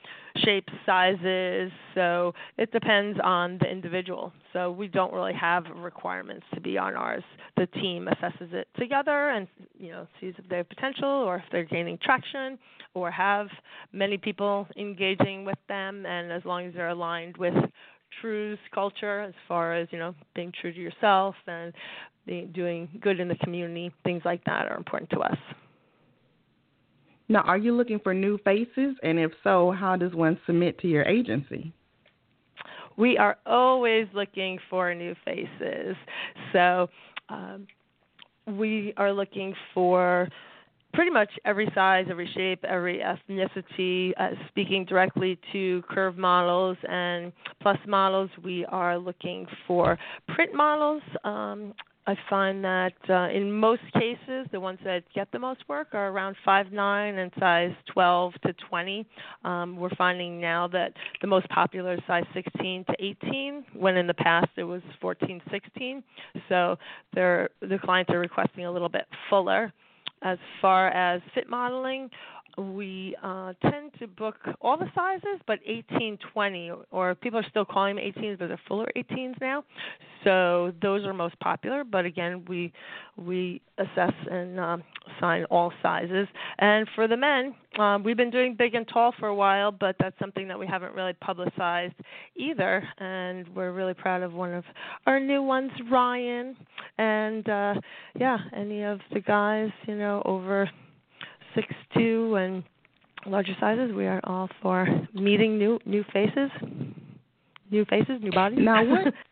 shapes, 0.45 0.73
sizes. 0.85 1.71
So 1.95 2.35
it 2.59 2.73
depends 2.73 3.19
on 3.23 3.59
the 3.61 3.71
individual. 3.71 4.33
So 4.53 4.71
we 4.71 4.89
don't 4.89 5.13
really 5.13 5.35
have 5.35 5.65
requirements 5.77 6.45
to 6.55 6.61
be 6.61 6.77
on 6.77 6.95
ours. 6.95 7.23
The 7.57 7.67
team 7.67 8.09
assesses 8.11 8.53
it 8.53 8.69
together 8.79 9.31
and 9.31 9.47
you 9.79 9.91
know 9.91 10.07
sees 10.21 10.35
if 10.39 10.49
they 10.49 10.57
have 10.59 10.69
potential 10.69 11.09
or 11.09 11.37
if 11.37 11.45
they're 11.53 11.65
gaining 11.65 11.99
traction 12.03 12.59
or 12.95 13.11
have 13.11 13.49
many 13.93 14.19
people 14.19 14.67
engaging 14.77 15.45
with 15.45 15.59
them. 15.69 16.05
And 16.07 16.33
as 16.33 16.45
long 16.45 16.67
as 16.67 16.75
they're 16.75 16.89
aligned 16.89 17.37
with 17.37 17.55
True's 18.21 18.59
culture 18.75 19.21
as 19.21 19.35
far 19.47 19.75
as 19.75 19.89
you 19.91 19.99
know 19.99 20.15
being 20.35 20.53
true 20.61 20.73
to 20.73 20.79
yourself 20.79 21.35
and 21.47 21.73
doing 22.53 22.89
good 23.01 23.21
in 23.21 23.29
the 23.29 23.37
community, 23.37 23.93
things 24.05 24.23
like 24.25 24.43
that 24.45 24.67
are 24.67 24.77
important 24.77 25.11
to 25.11 25.21
us. 25.21 25.39
Now, 27.29 27.41
are 27.41 27.59
you 27.59 27.73
looking 27.73 27.99
for 28.01 28.15
new 28.15 28.39
faces? 28.39 28.97
And 29.03 29.19
if 29.19 29.33
so, 29.43 29.73
how 29.73 29.97
does 29.97 30.15
one 30.15 30.39
submit 30.47 30.79
to 30.81 30.89
your 30.89 31.05
agency? 31.05 31.73
We 32.97 33.19
are 33.19 33.37
always 33.47 34.07
looking 34.15 34.59
for 34.71 34.95
new 34.95 35.15
faces. 35.25 35.97
So 36.53 36.89
um, 37.29 37.67
we 38.47 38.95
are 38.97 39.13
looking 39.13 39.55
for 39.75 40.29
pretty 40.97 41.11
much 41.11 41.31
every 41.45 41.71
size, 41.75 42.07
every 42.11 42.29
shape, 42.35 42.65
every 42.65 43.01
ethnicity. 43.01 44.13
Uh, 44.19 44.31
speaking 44.49 44.85
directly 44.87 45.39
to 45.53 45.83
curve 45.91 46.17
models 46.17 46.79
and 46.89 47.33
plus 47.61 47.79
models, 47.87 48.31
we 48.43 48.65
are 48.65 48.99
looking 48.99 49.47
for 49.67 49.99
print 50.35 50.55
models. 50.55 51.03
Um, 51.23 51.75
I 52.09 52.17
find 52.31 52.65
that 52.65 52.95
uh, 53.11 53.29
in 53.29 53.53
most 53.53 53.83
cases, 53.93 54.47
the 54.53 54.61
ones 54.61 54.79
that 54.85 55.03
get 55.15 55.31
the 55.33 55.39
most 55.39 55.61
work 55.69 55.89
are 55.93 56.09
around 56.09 56.37
5'9 56.47 57.19
and 57.19 57.31
size 57.39 57.73
12 57.93 58.33
to 58.47 58.55
20. 58.71 59.07
Um, 59.45 59.77
we're 59.77 59.95
finding 59.99 60.41
now 60.41 60.67
that 60.69 60.93
the 61.21 61.27
most 61.27 61.49
popular 61.51 61.95
is 61.95 62.01
size 62.07 62.25
16 62.33 62.85
to 62.85 62.95
18, 62.99 63.65
when 63.75 63.97
in 63.97 64.07
the 64.07 64.15
past 64.15 64.49
it 64.57 64.65
was 64.65 64.83
14, 65.01 65.43
16. 65.51 66.03
So 66.49 66.77
the 67.13 67.49
clients 67.83 68.11
are 68.13 68.21
requesting 68.21 68.65
a 68.65 68.73
little 68.73 68.89
bit 68.89 69.05
fuller. 69.29 69.73
As 70.23 70.39
far 70.61 70.89
as 70.89 71.21
fit 71.35 71.49
modeling, 71.49 72.11
we 72.57 73.15
uh, 73.23 73.53
tend 73.63 73.93
to 73.99 74.07
book 74.07 74.37
all 74.61 74.77
the 74.77 74.91
sizes, 74.95 75.41
but 75.47 75.59
18, 75.67 76.19
20, 76.33 76.73
or 76.91 77.15
people 77.15 77.39
are 77.39 77.47
still 77.51 77.65
calling 77.65 77.97
them 77.97 78.05
18s, 78.05 78.39
but 78.39 78.49
they're 78.49 78.61
fuller 78.67 78.89
18s 78.97 79.41
now. 79.41 79.63
So 80.25 80.73
those 80.83 81.05
are 81.05 81.13
most 81.13 81.39
popular. 81.41 81.85
But 81.85 82.05
again, 82.05 82.45
we 82.49 82.73
we 83.17 83.61
assess 83.79 84.13
and 84.31 84.59
um, 84.59 84.83
sign 85.21 85.45
all 85.45 85.73
sizes. 85.83 86.27
And 86.59 86.89
for 86.95 87.07
the 87.07 87.17
men, 87.17 87.55
um, 87.79 88.03
we've 88.03 88.17
been 88.17 88.31
doing 88.31 88.55
big 88.57 88.75
and 88.75 88.89
tall 88.89 89.15
for 89.19 89.29
a 89.29 89.35
while, 89.35 89.71
but 89.71 89.97
that's 90.01 90.19
something 90.19 90.49
that 90.49 90.59
we 90.59 90.67
haven't 90.67 90.95
really 90.95 91.13
publicized 91.15 91.95
either. 92.37 92.83
And 92.99 93.47
we're 93.55 93.73
really 93.73 93.95
proud 93.95 94.23
of 94.23 94.33
one 94.33 94.53
of 94.53 94.65
our 95.07 95.21
new 95.21 95.43
ones, 95.43 95.71
Ryan. 95.91 96.57
And 96.99 97.49
uh, 97.49 97.75
yeah, 98.19 98.39
any 98.57 98.83
of 98.83 99.01
the 99.13 99.21
guys, 99.21 99.71
you 99.87 99.97
know, 99.97 100.23
over 100.25 100.69
six 101.57 101.67
two 101.95 102.37
and 102.37 102.63
larger 103.27 103.57
sizes. 103.59 103.93
We 103.93 104.07
are 104.07 104.21
all 104.25 104.49
for 104.63 104.87
meeting 105.13 105.59
new 105.59 105.81
new 105.85 106.05
faces, 106.13 106.51
new 107.71 107.85
faces, 107.87 108.21
new 108.23 108.31
bodies. 108.31 108.61
Now, 108.63 108.85
what 108.85 109.15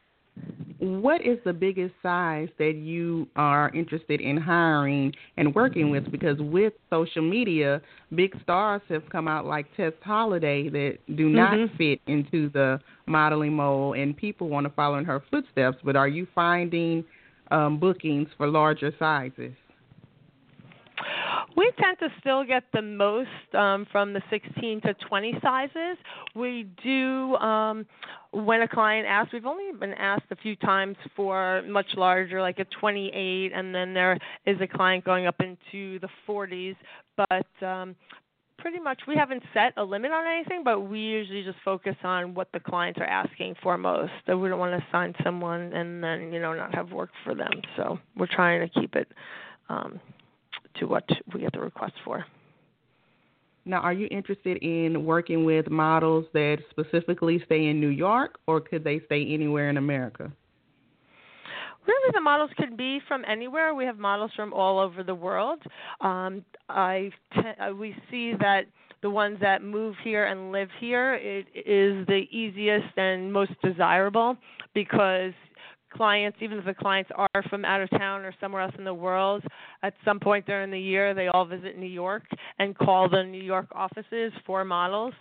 what 0.79 1.21
is 1.23 1.39
the 1.45 1.53
biggest 1.53 1.95
size 2.03 2.49
that 2.59 2.75
you 2.75 3.29
are 3.37 3.71
interested 3.75 4.21
in 4.21 4.37
hiring 4.37 5.13
and 5.37 5.55
working 5.55 5.91
with? 5.91 6.11
Because 6.11 6.39
with 6.41 6.73
social 6.91 7.23
media, 7.23 7.81
big 8.15 8.35
stars 8.43 8.83
have 8.89 9.09
come 9.11 9.29
out 9.29 9.47
like 9.47 9.67
Tess 9.77 9.93
Holliday 10.03 10.69
that 10.71 10.99
do 11.17 11.29
not 11.29 11.55
mm-hmm. 11.55 11.77
fit 11.77 12.01
into 12.07 12.51
the 12.51 12.81
modeling 13.07 13.55
mold, 13.55 13.97
and 13.97 14.17
people 14.17 14.49
want 14.49 14.67
to 14.67 14.73
follow 14.73 14.99
in 14.99 15.05
her 15.05 15.23
footsteps. 15.31 15.79
But 15.85 15.97
are 15.97 16.09
you 16.09 16.27
finding 16.35 17.05
um, 17.51 17.79
bookings 17.79 18.29
for 18.37 18.49
larger 18.49 18.93
sizes? 18.99 19.53
We 21.57 21.71
tend 21.81 21.99
to 22.01 22.09
still 22.21 22.45
get 22.45 22.65
the 22.73 22.83
most 22.83 23.29
um, 23.55 23.87
from 23.93 24.13
the 24.13 24.23
16 24.31 24.81
to 24.83 24.95
20 24.95 25.39
sizes. 25.41 25.97
We 26.35 26.69
do, 26.83 27.37
um, 27.37 27.87
when 28.33 28.63
a 28.63 28.69
client 28.69 29.07
asks, 29.07 29.33
we've 29.33 29.47
only 29.47 29.73
been 29.79 29.95
asked 29.95 30.27
a 30.33 30.37
few 30.37 30.57
times 30.57 30.97
for 31.15 31.63
much 31.69 31.87
larger, 31.97 32.41
like 32.41 32.59
a 32.59 32.65
28, 32.65 33.53
and 33.55 33.75
then 33.75 33.95
there 33.95 34.19
is 34.47 34.61
a 34.61 34.67
client 34.67 35.05
going 35.05 35.27
up 35.27 35.37
into 35.41 36.01
the 36.01 36.09
40s. 36.29 36.75
But 37.17 37.67
um, 37.67 37.95
pretty 38.59 38.81
much 38.81 39.03
we 39.07 39.15
haven't 39.15 39.43
set 39.53 39.75
a 39.77 39.85
limit 39.85 40.11
on 40.11 40.27
anything, 40.27 40.63
but 40.65 40.81
we 40.81 40.99
usually 40.99 41.45
just 41.45 41.59
focus 41.65 41.95
on 42.03 42.35
what 42.35 42.49
the 42.53 42.61
clients 42.61 42.99
are 42.99 43.05
asking 43.05 43.55
for 43.63 43.79
most. 43.79 44.13
So 44.27 44.37
we 44.37 44.49
don't 44.49 44.59
want 44.59 44.81
to 44.81 44.87
sign 44.91 45.15
someone 45.23 45.73
and 45.73 46.03
then 46.03 46.33
you 46.33 46.41
know 46.41 46.55
not 46.55 46.75
have 46.75 46.91
work 46.91 47.11
for 47.25 47.35
them. 47.35 47.53
So 47.77 47.99
we're 48.17 48.27
trying 48.27 48.67
to 48.69 48.81
keep 48.81 48.97
it 48.97 49.07
um, 49.69 50.01
to 50.77 50.87
what 50.87 51.09
we 51.33 51.41
get 51.41 51.53
the 51.53 51.61
request 51.61 51.95
for. 52.05 52.25
Now, 53.67 53.81
are 53.81 53.93
you 53.93 54.09
interested 54.11 54.59
in 54.59 55.05
working 55.05 55.45
with 55.45 55.71
models 55.71 56.27
that 56.35 56.59
specifically 56.71 57.43
stay 57.47 57.67
in 57.67 57.81
New 57.81 57.89
York, 57.89 58.39
or 58.47 58.61
could 58.61 58.85
they 58.85 59.01
stay 59.07 59.27
anywhere 59.33 59.71
in 59.71 59.79
America? 59.79 60.31
Really, 61.87 62.13
the 62.13 62.21
models 62.21 62.51
could 62.57 62.77
be 62.77 63.01
from 63.09 63.25
anywhere. 63.27 63.75
We 63.75 63.85
have 63.85 63.99
models 63.99 64.33
from 64.37 64.53
all 64.53 64.79
over 64.79 65.03
the 65.03 65.15
world. 65.15 65.63
Um, 66.01 66.45
I 66.69 67.11
t- 67.35 67.41
uh, 67.41 67.75
we 67.75 67.95
see 68.11 68.33
that 68.41 68.65
the 69.03 69.11
ones 69.11 69.37
that 69.43 69.63
move 69.63 69.95
here 70.03 70.25
and 70.25 70.51
live 70.51 70.71
here 70.81 71.15
it 71.15 71.47
is 71.55 72.07
the 72.07 72.23
easiest 72.31 72.97
and 72.97 73.31
most 73.31 73.53
desirable 73.63 74.35
because 74.75 75.35
clients, 75.95 76.39
even 76.41 76.59
if 76.59 76.65
the 76.65 76.75
clients 76.75 77.11
are 77.15 77.43
from 77.49 77.65
out 77.65 77.81
of 77.81 77.91
town 77.91 78.23
or 78.23 78.35
somewhere 78.41 78.63
else 78.63 78.75
in 78.79 78.85
the 78.85 78.95
world, 78.95 79.43
at 79.83 79.95
some 80.05 80.21
point 80.21 80.47
during 80.47 80.71
the 80.71 80.79
year 80.79 81.15
they 81.15 81.29
all 81.29 81.45
visit 81.45 81.79
New 81.79 81.87
York 81.87 82.25
and 82.59 82.77
call 82.77 83.09
the 83.09 83.23
New 83.23 83.43
York 83.43 83.67
offices 83.73 84.33
for 84.47 84.65
models. 84.65 85.15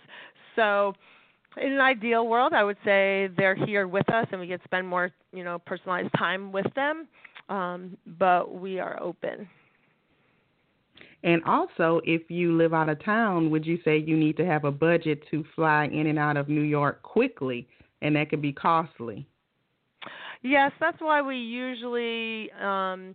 So 0.56 0.94
in 1.56 1.72
an 1.72 1.80
ideal 1.80 2.26
world, 2.26 2.52
I 2.52 2.64
would 2.64 2.78
say 2.84 3.28
they're 3.36 3.54
here 3.54 3.86
with 3.86 4.08
us 4.12 4.26
and 4.30 4.40
we 4.40 4.46
get 4.46 4.62
to 4.62 4.68
spend 4.68 4.86
more, 4.86 5.10
you 5.32 5.44
know, 5.44 5.58
personalized 5.60 6.10
time 6.18 6.52
with 6.52 6.66
them. 6.74 7.06
Um, 7.48 7.96
but 8.18 8.54
we 8.54 8.80
are 8.80 9.00
open. 9.02 9.48
And 11.22 11.42
also, 11.44 12.00
if 12.04 12.30
you 12.30 12.56
live 12.56 12.74
out 12.74 12.88
of 12.90 13.02
town, 13.02 13.50
would 13.50 13.64
you 13.64 13.78
say 13.84 13.98
you 13.98 14.16
need 14.16 14.36
to 14.36 14.44
have 14.44 14.64
a 14.64 14.70
budget 14.70 15.22
to 15.30 15.44
fly 15.54 15.86
in 15.86 16.06
and 16.06 16.18
out 16.18 16.36
of 16.36 16.48
New 16.48 16.60
York 16.60 17.02
quickly, 17.02 17.66
and 18.02 18.14
that 18.16 18.28
could 18.28 18.42
be 18.42 18.52
costly? 18.52 19.26
Yes, 20.44 20.72
that's 20.78 21.00
why 21.00 21.22
we 21.22 21.36
usually 21.36 22.52
um 22.52 23.14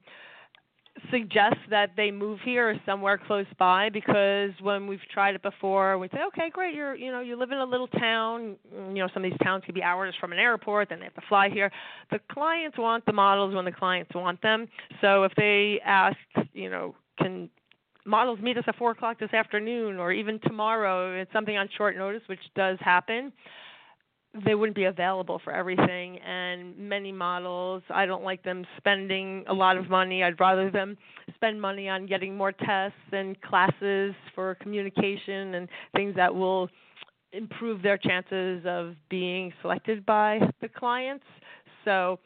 suggest 1.11 1.55
that 1.69 1.91
they 1.95 2.11
move 2.11 2.39
here 2.43 2.71
or 2.71 2.75
somewhere 2.85 3.17
close 3.17 3.45
by 3.57 3.87
because 3.89 4.49
when 4.61 4.85
we've 4.85 4.99
tried 5.13 5.33
it 5.33 5.41
before 5.41 5.97
we 5.97 6.09
say 6.09 6.17
okay 6.27 6.49
great 6.51 6.75
you're 6.75 6.93
you 6.93 7.09
know 7.09 7.21
you 7.21 7.37
live 7.37 7.51
in 7.51 7.57
a 7.59 7.65
little 7.65 7.87
town 7.87 8.57
you 8.73 8.95
know 8.95 9.07
some 9.13 9.23
of 9.23 9.31
these 9.31 9.39
towns 9.41 9.63
could 9.65 9.73
be 9.73 9.81
hours 9.81 10.13
from 10.19 10.33
an 10.33 10.39
airport 10.39 10.89
then 10.89 10.99
they 10.99 11.05
have 11.05 11.13
to 11.13 11.21
fly 11.29 11.47
here. 11.49 11.71
The 12.11 12.19
clients 12.29 12.77
want 12.77 13.05
the 13.05 13.13
models 13.13 13.55
when 13.55 13.63
the 13.63 13.71
clients 13.71 14.13
want 14.13 14.41
them. 14.41 14.67
So 14.99 15.23
if 15.23 15.31
they 15.37 15.79
ask 15.85 16.17
you 16.51 16.69
know 16.69 16.95
can 17.17 17.49
models 18.05 18.39
meet 18.41 18.57
us 18.57 18.63
at 18.67 18.75
four 18.75 18.91
o'clock 18.91 19.19
this 19.19 19.33
afternoon 19.33 19.97
or 19.97 20.11
even 20.11 20.39
tomorrow? 20.39 21.17
It's 21.17 21.31
something 21.31 21.55
on 21.55 21.69
short 21.77 21.95
notice 21.95 22.23
which 22.27 22.39
does 22.55 22.77
happen 22.81 23.31
they 24.45 24.53
wouldn't 24.53 24.75
be 24.75 24.85
available 24.85 25.41
for 25.43 25.51
everything 25.51 26.19
and 26.19 26.77
many 26.77 27.11
models 27.11 27.81
i 27.89 28.05
don't 28.05 28.23
like 28.23 28.43
them 28.43 28.63
spending 28.77 29.43
a 29.47 29.53
lot 29.53 29.77
of 29.77 29.89
money. 29.89 30.23
I'd 30.23 30.39
rather 30.39 30.69
them 30.69 30.97
spend 31.35 31.59
money 31.61 31.89
on 31.89 32.05
getting 32.05 32.35
more 32.35 32.51
tests 32.51 32.97
and 33.11 33.39
classes 33.41 34.13
for 34.35 34.55
communication 34.55 35.55
and 35.55 35.67
things 35.95 36.15
that 36.15 36.33
will 36.33 36.69
improve 37.33 37.81
their 37.81 37.97
chances 37.97 38.63
of 38.65 38.95
being 39.09 39.53
selected 39.61 40.05
by 40.05 40.39
the 40.61 40.67
clients. 40.67 41.25
So 41.85 42.19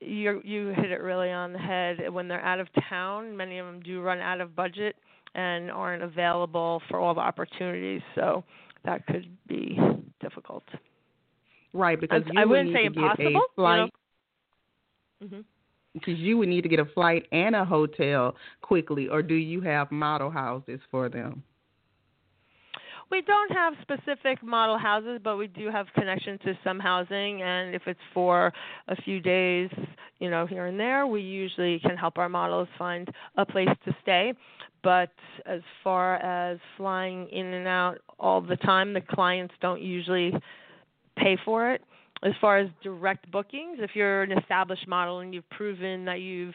you 0.00 0.40
you 0.44 0.68
hit 0.76 0.90
it 0.90 1.00
really 1.00 1.30
on 1.30 1.52
the 1.52 1.58
head. 1.58 2.08
When 2.12 2.28
they're 2.28 2.44
out 2.44 2.60
of 2.60 2.68
town 2.88 3.36
many 3.36 3.58
of 3.58 3.66
them 3.66 3.80
do 3.80 4.00
run 4.00 4.18
out 4.18 4.40
of 4.40 4.54
budget 4.54 4.96
and 5.34 5.70
aren't 5.70 6.02
available 6.02 6.82
for 6.88 6.98
all 6.98 7.14
the 7.14 7.20
opportunities 7.20 8.02
so 8.14 8.44
that 8.84 9.06
could 9.06 9.28
be 9.46 9.78
difficult 10.20 10.64
Right, 11.72 12.00
because 12.00 12.22
I, 12.28 12.32
you 12.32 12.40
I 12.40 12.44
would 12.44 12.50
wouldn't 12.50 12.68
need 12.68 12.74
say 12.74 12.80
to 12.82 12.86
impossible. 12.86 13.30
get 13.30 13.34
a 13.34 13.54
flight. 13.54 13.92
You 15.20 15.28
know? 15.28 15.36
hmm 15.36 15.40
Because 15.94 16.18
you 16.18 16.38
would 16.38 16.48
need 16.48 16.62
to 16.62 16.68
get 16.68 16.80
a 16.80 16.84
flight 16.86 17.26
and 17.32 17.54
a 17.54 17.64
hotel 17.64 18.34
quickly, 18.62 19.08
or 19.08 19.22
do 19.22 19.34
you 19.34 19.60
have 19.62 19.90
model 19.90 20.30
houses 20.30 20.80
for 20.90 21.08
them? 21.08 21.42
We 23.10 23.22
don't 23.22 23.50
have 23.52 23.72
specific 23.80 24.42
model 24.42 24.76
houses, 24.76 25.18
but 25.24 25.38
we 25.38 25.46
do 25.46 25.70
have 25.70 25.86
connection 25.94 26.38
to 26.40 26.58
some 26.62 26.78
housing, 26.78 27.40
and 27.42 27.74
if 27.74 27.82
it's 27.86 27.98
for 28.12 28.52
a 28.88 28.96
few 29.02 29.18
days, 29.18 29.70
you 30.18 30.28
know, 30.30 30.46
here 30.46 30.66
and 30.66 30.78
there, 30.78 31.06
we 31.06 31.22
usually 31.22 31.78
can 31.80 31.96
help 31.96 32.18
our 32.18 32.28
models 32.28 32.68
find 32.76 33.08
a 33.36 33.46
place 33.46 33.68
to 33.86 33.96
stay. 34.02 34.34
But 34.82 35.10
as 35.46 35.62
far 35.82 36.16
as 36.16 36.58
flying 36.76 37.28
in 37.30 37.46
and 37.46 37.66
out 37.66 37.98
all 38.20 38.40
the 38.42 38.56
time, 38.56 38.92
the 38.92 39.00
clients 39.00 39.54
don't 39.62 39.80
usually 39.80 40.32
pay 41.18 41.36
for 41.44 41.70
it. 41.70 41.82
As 42.22 42.32
far 42.40 42.58
as 42.58 42.68
direct 42.82 43.30
bookings, 43.30 43.78
if 43.80 43.90
you're 43.94 44.22
an 44.22 44.32
established 44.32 44.88
model 44.88 45.20
and 45.20 45.32
you've 45.32 45.48
proven 45.50 46.04
that 46.04 46.20
you've 46.20 46.54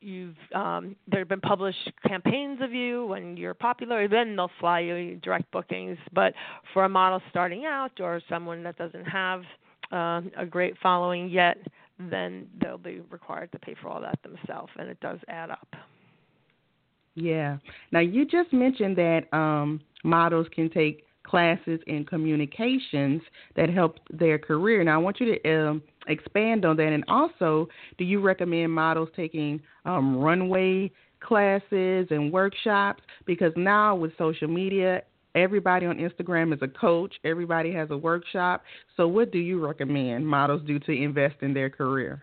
you've 0.00 0.36
um, 0.54 0.94
there 1.08 1.20
have 1.20 1.28
been 1.28 1.40
published 1.40 1.90
campaigns 2.06 2.60
of 2.60 2.72
you 2.72 3.06
when 3.06 3.36
you're 3.36 3.54
popular, 3.54 4.06
then 4.08 4.36
they'll 4.36 4.50
fly 4.60 4.80
you 4.80 5.16
direct 5.22 5.50
bookings. 5.52 5.96
But 6.12 6.34
for 6.74 6.84
a 6.84 6.88
model 6.88 7.20
starting 7.30 7.64
out 7.64 7.92
or 7.98 8.20
someone 8.28 8.62
that 8.64 8.76
doesn't 8.76 9.04
have 9.04 9.42
uh, 9.90 10.20
a 10.36 10.44
great 10.48 10.74
following 10.82 11.30
yet, 11.30 11.56
then 11.98 12.46
they'll 12.60 12.76
be 12.76 13.00
required 13.10 13.50
to 13.52 13.58
pay 13.58 13.74
for 13.80 13.88
all 13.88 14.00
that 14.02 14.18
themselves, 14.22 14.70
and 14.78 14.88
it 14.88 15.00
does 15.00 15.18
add 15.28 15.50
up. 15.50 15.68
Yeah. 17.14 17.56
Now 17.90 18.00
you 18.00 18.26
just 18.26 18.52
mentioned 18.52 18.96
that 18.96 19.22
um, 19.32 19.80
models 20.04 20.46
can 20.54 20.68
take 20.68 21.05
classes 21.26 21.80
in 21.86 22.04
communications 22.04 23.22
that 23.56 23.68
help 23.68 23.98
their 24.10 24.38
career. 24.38 24.84
Now 24.84 24.94
I 24.94 24.98
want 24.98 25.20
you 25.20 25.34
to 25.34 25.68
um, 25.68 25.82
expand 26.08 26.64
on 26.64 26.76
that, 26.76 26.92
and 26.92 27.04
also, 27.08 27.68
do 27.98 28.04
you 28.04 28.20
recommend 28.20 28.72
models 28.72 29.08
taking 29.16 29.60
um, 29.84 30.16
runway 30.16 30.90
classes 31.20 32.06
and 32.10 32.32
workshops? 32.32 33.02
Because 33.26 33.52
now 33.56 33.94
with 33.94 34.12
social 34.16 34.48
media, 34.48 35.02
everybody 35.34 35.86
on 35.86 35.98
Instagram 35.98 36.54
is 36.54 36.60
a 36.62 36.68
coach. 36.68 37.14
Everybody 37.24 37.72
has 37.72 37.90
a 37.90 37.96
workshop. 37.96 38.62
So, 38.96 39.08
what 39.08 39.32
do 39.32 39.38
you 39.38 39.64
recommend 39.64 40.26
models 40.26 40.62
do 40.66 40.78
to 40.80 40.92
invest 40.92 41.36
in 41.42 41.52
their 41.52 41.70
career? 41.70 42.22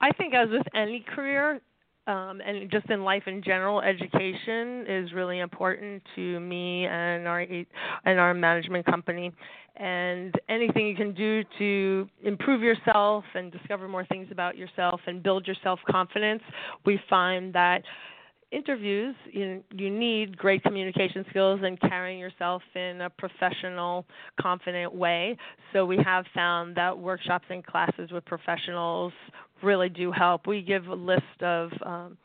I 0.00 0.10
think, 0.12 0.34
as 0.34 0.48
with 0.50 0.66
any 0.74 1.04
career, 1.14 1.60
um, 2.06 2.40
and 2.40 2.70
just 2.70 2.88
in 2.88 3.02
life 3.02 3.24
in 3.26 3.42
general, 3.42 3.80
education 3.80 4.84
is 4.88 5.12
really 5.12 5.40
important 5.40 6.02
to 6.14 6.38
me 6.40 6.86
and 6.86 7.26
our 7.26 7.40
and 7.40 8.20
our 8.20 8.32
management 8.32 8.86
company. 8.86 9.32
And 9.76 10.34
anything 10.48 10.86
you 10.86 10.96
can 10.96 11.12
do 11.12 11.42
to 11.58 12.08
improve 12.24 12.62
yourself 12.62 13.24
and 13.34 13.52
discover 13.52 13.88
more 13.88 14.06
things 14.06 14.28
about 14.30 14.56
yourself 14.56 15.00
and 15.06 15.22
build 15.22 15.46
your 15.46 15.56
self 15.62 15.80
confidence, 15.90 16.42
we 16.84 17.00
find 17.10 17.52
that 17.54 17.82
interviews 18.52 19.14
you 19.32 19.62
you 19.72 19.90
need 19.90 20.36
great 20.38 20.62
communication 20.62 21.24
skills 21.30 21.60
and 21.64 21.80
carrying 21.80 22.18
yourself 22.18 22.62
in 22.76 23.00
a 23.00 23.10
professional 23.10 24.06
confident 24.40 24.94
way 24.94 25.36
so 25.72 25.84
we 25.84 25.96
have 25.96 26.24
found 26.32 26.76
that 26.76 26.96
workshops 26.96 27.44
and 27.50 27.66
classes 27.66 28.12
with 28.12 28.24
professionals 28.24 29.12
really 29.62 29.88
do 29.88 30.12
help. 30.12 30.46
We 30.46 30.62
give 30.62 30.86
a 30.86 30.94
list 30.94 31.22
of 31.40 31.70
um, 31.84 32.16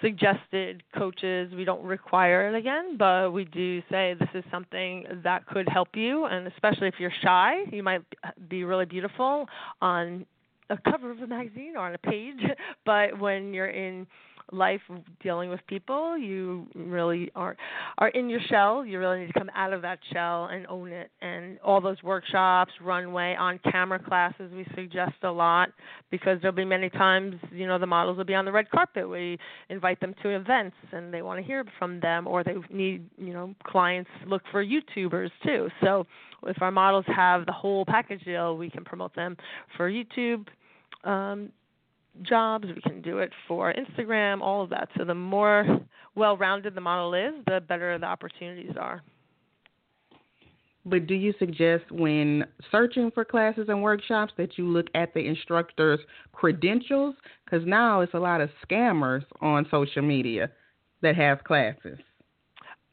suggested 0.00 0.82
coaches. 0.96 1.52
We 1.54 1.64
don't 1.64 1.82
require 1.82 2.48
it 2.48 2.58
again 2.58 2.96
but 2.96 3.32
we 3.32 3.44
do 3.44 3.82
say 3.90 4.14
this 4.18 4.28
is 4.34 4.44
something 4.50 5.04
that 5.24 5.46
could 5.46 5.68
help 5.68 5.88
you. 5.94 6.26
And 6.26 6.46
especially 6.46 6.88
if 6.88 6.94
you're 6.98 7.12
shy 7.22 7.64
you 7.72 7.82
might 7.82 8.02
be 8.48 8.64
really 8.64 8.86
beautiful 8.86 9.46
on 9.80 10.26
a 10.70 10.78
cover 10.90 11.10
of 11.10 11.18
a 11.18 11.26
magazine 11.26 11.74
or 11.76 11.80
on 11.80 11.94
a 11.94 11.98
page. 11.98 12.40
But 12.86 13.18
when 13.18 13.52
you're 13.52 13.66
in 13.66 14.06
life 14.52 14.80
dealing 15.22 15.50
with 15.50 15.60
people, 15.66 16.16
you 16.18 16.66
really 16.74 17.30
are 17.34 17.56
are 17.98 18.08
in 18.08 18.28
your 18.28 18.40
shell. 18.48 18.84
You 18.84 18.98
really 18.98 19.20
need 19.20 19.28
to 19.28 19.32
come 19.38 19.50
out 19.54 19.72
of 19.72 19.82
that 19.82 19.98
shell 20.12 20.46
and 20.46 20.66
own 20.66 20.92
it. 20.92 21.10
And 21.20 21.58
all 21.60 21.80
those 21.80 22.02
workshops, 22.02 22.72
runway, 22.82 23.36
on 23.38 23.58
camera 23.70 23.98
classes, 23.98 24.50
we 24.54 24.66
suggest 24.74 25.14
a 25.22 25.30
lot 25.30 25.70
because 26.10 26.38
there'll 26.40 26.56
be 26.56 26.64
many 26.64 26.90
times, 26.90 27.36
you 27.52 27.66
know, 27.66 27.78
the 27.78 27.86
models 27.86 28.16
will 28.16 28.24
be 28.24 28.34
on 28.34 28.44
the 28.44 28.52
red 28.52 28.70
carpet. 28.70 29.08
We 29.08 29.38
invite 29.68 30.00
them 30.00 30.14
to 30.22 30.30
events 30.30 30.76
and 30.92 31.12
they 31.12 31.22
want 31.22 31.40
to 31.40 31.46
hear 31.46 31.64
from 31.78 32.00
them, 32.00 32.26
or 32.26 32.42
they 32.44 32.54
need, 32.70 33.08
you 33.18 33.32
know, 33.32 33.54
clients 33.64 34.10
look 34.26 34.42
for 34.50 34.64
YouTubers 34.64 35.30
too. 35.44 35.68
So 35.82 36.06
if 36.46 36.60
our 36.62 36.70
models 36.70 37.04
have 37.14 37.46
the 37.46 37.52
whole 37.52 37.84
package 37.84 38.24
deal, 38.24 38.56
we 38.56 38.70
can 38.70 38.84
promote 38.84 39.14
them 39.14 39.36
for 39.76 39.90
YouTube. 39.90 40.46
Um, 41.04 41.50
jobs, 42.22 42.66
we 42.74 42.80
can 42.82 43.00
do 43.02 43.18
it 43.18 43.32
for 43.46 43.72
Instagram, 43.74 44.40
all 44.40 44.62
of 44.62 44.70
that. 44.70 44.88
So 44.96 45.04
the 45.04 45.14
more 45.14 45.80
well 46.14 46.36
rounded 46.36 46.74
the 46.74 46.80
model 46.80 47.14
is, 47.14 47.34
the 47.46 47.60
better 47.60 47.98
the 47.98 48.06
opportunities 48.06 48.74
are. 48.78 49.02
But 50.86 51.06
do 51.06 51.14
you 51.14 51.34
suggest 51.38 51.84
when 51.90 52.44
searching 52.70 53.10
for 53.10 53.24
classes 53.24 53.66
and 53.68 53.82
workshops 53.82 54.32
that 54.38 54.56
you 54.56 54.66
look 54.66 54.86
at 54.94 55.12
the 55.12 55.20
instructor's 55.20 56.00
credentials? 56.32 57.14
Because 57.44 57.66
now 57.66 58.00
it's 58.00 58.14
a 58.14 58.18
lot 58.18 58.40
of 58.40 58.48
scammers 58.66 59.24
on 59.42 59.66
social 59.70 60.02
media 60.02 60.50
that 61.02 61.16
have 61.16 61.44
classes. 61.44 61.98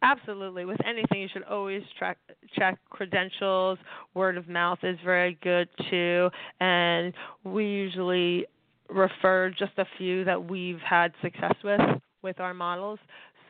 Absolutely. 0.01 0.65
With 0.65 0.80
anything, 0.86 1.21
you 1.21 1.27
should 1.32 1.43
always 1.43 1.82
track, 1.97 2.17
check 2.56 2.77
credentials. 2.89 3.80
Word 4.13 4.38
of 4.38 4.47
mouth 4.47 4.80
is 4.84 4.97
very 5.03 5.39
good 5.41 5.69
too. 5.89 6.30
And 6.60 7.13
we 7.43 7.65
usually 7.65 8.45
refer 8.89 9.50
just 9.50 9.73
a 9.78 9.86
few 9.97 10.23
that 10.26 10.50
we've 10.50 10.80
had 10.80 11.13
success 11.21 11.56
with 11.63 11.82
with 12.23 12.39
our 12.39 12.54
models. 12.54 13.00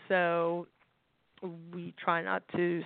So 0.07 0.67
we 1.73 1.93
try 2.03 2.21
not 2.21 2.43
to 2.55 2.81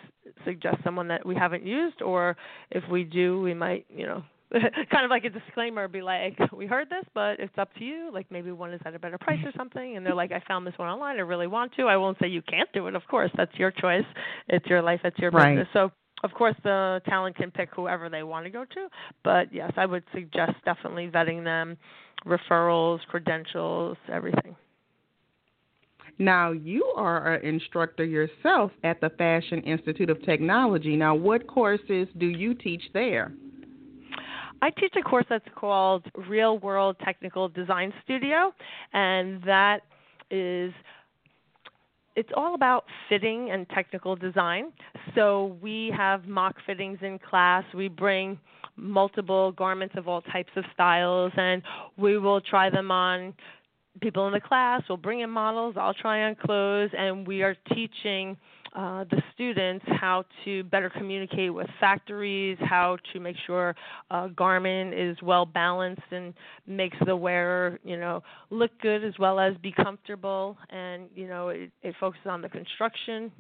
suggest 0.46 0.78
someone 0.84 1.08
that 1.08 1.26
we 1.26 1.36
haven't 1.36 1.66
used, 1.66 2.02
or 2.02 2.36
if 2.70 2.84
we 2.92 3.04
do, 3.04 3.42
we 3.42 3.54
might, 3.54 3.86
you 3.90 4.06
know, 4.06 4.24
kind 4.52 5.06
of 5.06 5.10
like 5.10 5.24
a 5.24 5.30
disclaimer, 5.30 5.88
be 5.88 6.02
like, 6.02 6.38
we 6.54 6.66
heard 6.66 6.90
this, 6.90 7.06
but 7.14 7.40
it's 7.40 7.58
up 7.58 7.74
to 7.76 7.84
you. 7.86 8.10
Like 8.14 8.28
maybe 8.30 8.52
one 8.52 8.74
is 8.74 8.82
at 8.86 8.94
a 8.94 9.00
better 9.00 9.18
price 9.18 9.40
or 9.46 9.52
something, 9.56 9.96
and 9.96 10.06
they're 10.06 10.16
like, 10.16 10.32
I 10.32 10.42
found 10.48 10.68
this 10.68 10.74
one 10.78 10.90
online, 10.90 11.18
I 11.18 11.22
really 11.22 11.48
want 11.48 11.74
to. 11.76 11.84
I 11.84 11.98
won't 11.98 12.18
say 12.20 12.28
you 12.28 12.42
can't 12.42 12.72
do 12.74 12.88
it, 12.88 12.96
of 12.96 13.04
course. 13.10 13.32
That's 13.38 13.56
your 13.56 13.72
choice. 13.72 14.06
It's 14.50 14.66
your 14.66 14.82
life. 14.82 15.02
It's 15.04 15.18
your 15.20 15.32
right. 15.32 15.56
business. 15.56 15.68
So 15.74 15.92
of 16.24 16.32
course 16.34 16.56
the 16.64 17.02
talent 17.06 17.36
can 17.36 17.52
pick 17.52 17.70
whoever 17.76 18.10
they 18.10 18.24
want 18.24 18.46
to 18.46 18.50
go 18.50 18.64
to 18.64 18.88
but 19.24 19.52
yes 19.54 19.72
i 19.76 19.86
would 19.86 20.04
suggest 20.14 20.54
definitely 20.66 21.08
vetting 21.08 21.44
them 21.44 21.78
referrals 22.26 23.00
credentials 23.08 23.98
everything 24.12 24.56
now 26.20 26.52
you 26.52 26.84
are 26.96 27.36
an 27.36 27.46
instructor 27.46 28.06
yourself 28.06 28.72
at 28.84 29.00
the 29.02 29.10
fashion 29.12 29.62
institute 29.62 30.10
of 30.10 30.22
technology 30.24 30.96
now 30.96 31.16
what 31.16 31.48
courses 31.48 32.08
do 32.18 32.28
you 32.28 32.54
teach 32.54 32.84
there 32.94 33.32
I 34.64 34.70
teach 34.70 34.94
a 34.96 35.02
course 35.02 35.26
that's 35.28 35.48
called 35.56 36.06
Real 36.28 36.60
World 36.60 36.96
Technical 37.04 37.50
Design 37.50 37.92
Studio, 38.04 38.54
and 38.94 39.42
that 39.44 39.82
is 40.30 40.72
it's 42.16 42.30
all 42.36 42.56
about 42.56 42.86
fitting 43.10 43.50
and 43.52 43.68
technical 43.70 44.16
design. 44.16 44.72
So 45.16 45.58
we 45.62 45.94
have 45.96 46.28
mock 46.28 46.56
fittings 46.66 47.00
in 47.02 47.20
class. 47.20 47.64
We 47.74 47.88
bring 47.88 48.38
multiple 48.82 49.52
garments 49.54 49.96
of 49.98 50.08
all 50.08 50.22
types 50.22 50.52
of 50.56 50.65
styles 50.74 51.32
and 51.38 51.62
we 51.98 52.17
will 52.17 52.41
try 52.41 52.70
them 52.70 52.91
on 52.91 53.34
people 54.00 54.28
in 54.28 54.34
the 54.34 54.39
class 54.39 54.82
We'll 54.88 54.98
bring 54.98 55.20
in 55.20 55.30
models. 55.30 55.76
I'll 55.78 55.94
try 55.94 56.24
on 56.24 56.36
clothes, 56.36 56.91
and 56.98 57.28
we 57.28 57.44
are 57.44 57.56
teaching 57.74 58.38
uh, 58.76 59.04
the 59.12 59.22
students 59.34 59.84
how 59.88 60.24
to 60.46 60.63
better 60.65 60.89
communicate 60.89 61.54
with 61.54 61.67
factories, 61.80 62.58
how 62.62 62.98
to 63.12 63.20
make 63.20 63.36
sure 63.46 63.76
a 64.10 64.30
garment 64.30 64.94
is 64.94 65.17
well 65.22 65.46
balanced 65.46 66.04
and 66.12 66.34
makes 66.67 66.98
the 67.06 67.15
wearer, 67.15 67.80
you 67.84 67.98
know, 67.98 68.24
look 68.50 68.72
good 68.82 69.04
as 69.04 69.13
well 69.20 69.39
as 69.39 69.56
be 69.58 69.74
comfortable. 69.74 70.58
And 70.70 71.10
you 71.13 71.28
know, 71.28 71.50
it, 71.50 71.72
it 71.82 71.96
focuses 72.00 72.28
on 72.28 72.41
the 72.41 72.50
construction 72.50 73.32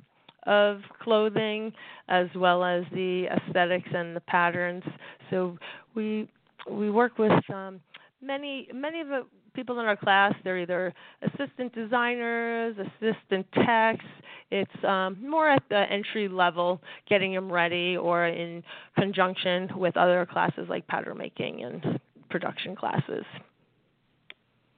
of 0.43 0.81
clothing 1.01 1.71
as 2.07 2.27
well 2.35 2.63
as 2.63 2.83
the 2.93 3.25
aesthetics 3.25 3.89
and 3.93 4.15
the 4.15 4.21
patterns. 4.21 4.83
So 5.29 5.57
we 5.95 6.29
we 6.69 6.89
work 6.89 7.17
with 7.17 7.31
um, 7.53 7.79
many 8.21 8.67
many 8.73 9.01
of 9.01 9.07
the 9.07 9.25
people 9.53 9.79
in 9.79 9.85
our 9.85 9.97
class. 9.97 10.33
They're 10.43 10.59
either 10.59 10.93
assistant 11.21 11.73
designers 11.73 12.75
assistant 12.77 13.45
techs. 13.53 14.05
It's 14.49 14.83
um, 14.83 15.17
more 15.21 15.49
at 15.49 15.63
the 15.69 15.85
entry 15.89 16.27
level 16.27 16.81
getting 17.07 17.33
them 17.33 17.51
ready 17.51 17.95
or 17.95 18.27
in 18.27 18.63
conjunction 18.97 19.69
with 19.75 19.95
other 19.95 20.25
classes 20.25 20.67
like 20.69 20.85
pattern 20.87 21.17
making 21.17 21.63
and 21.63 21.99
production 22.29 22.75
classes. 22.75 23.23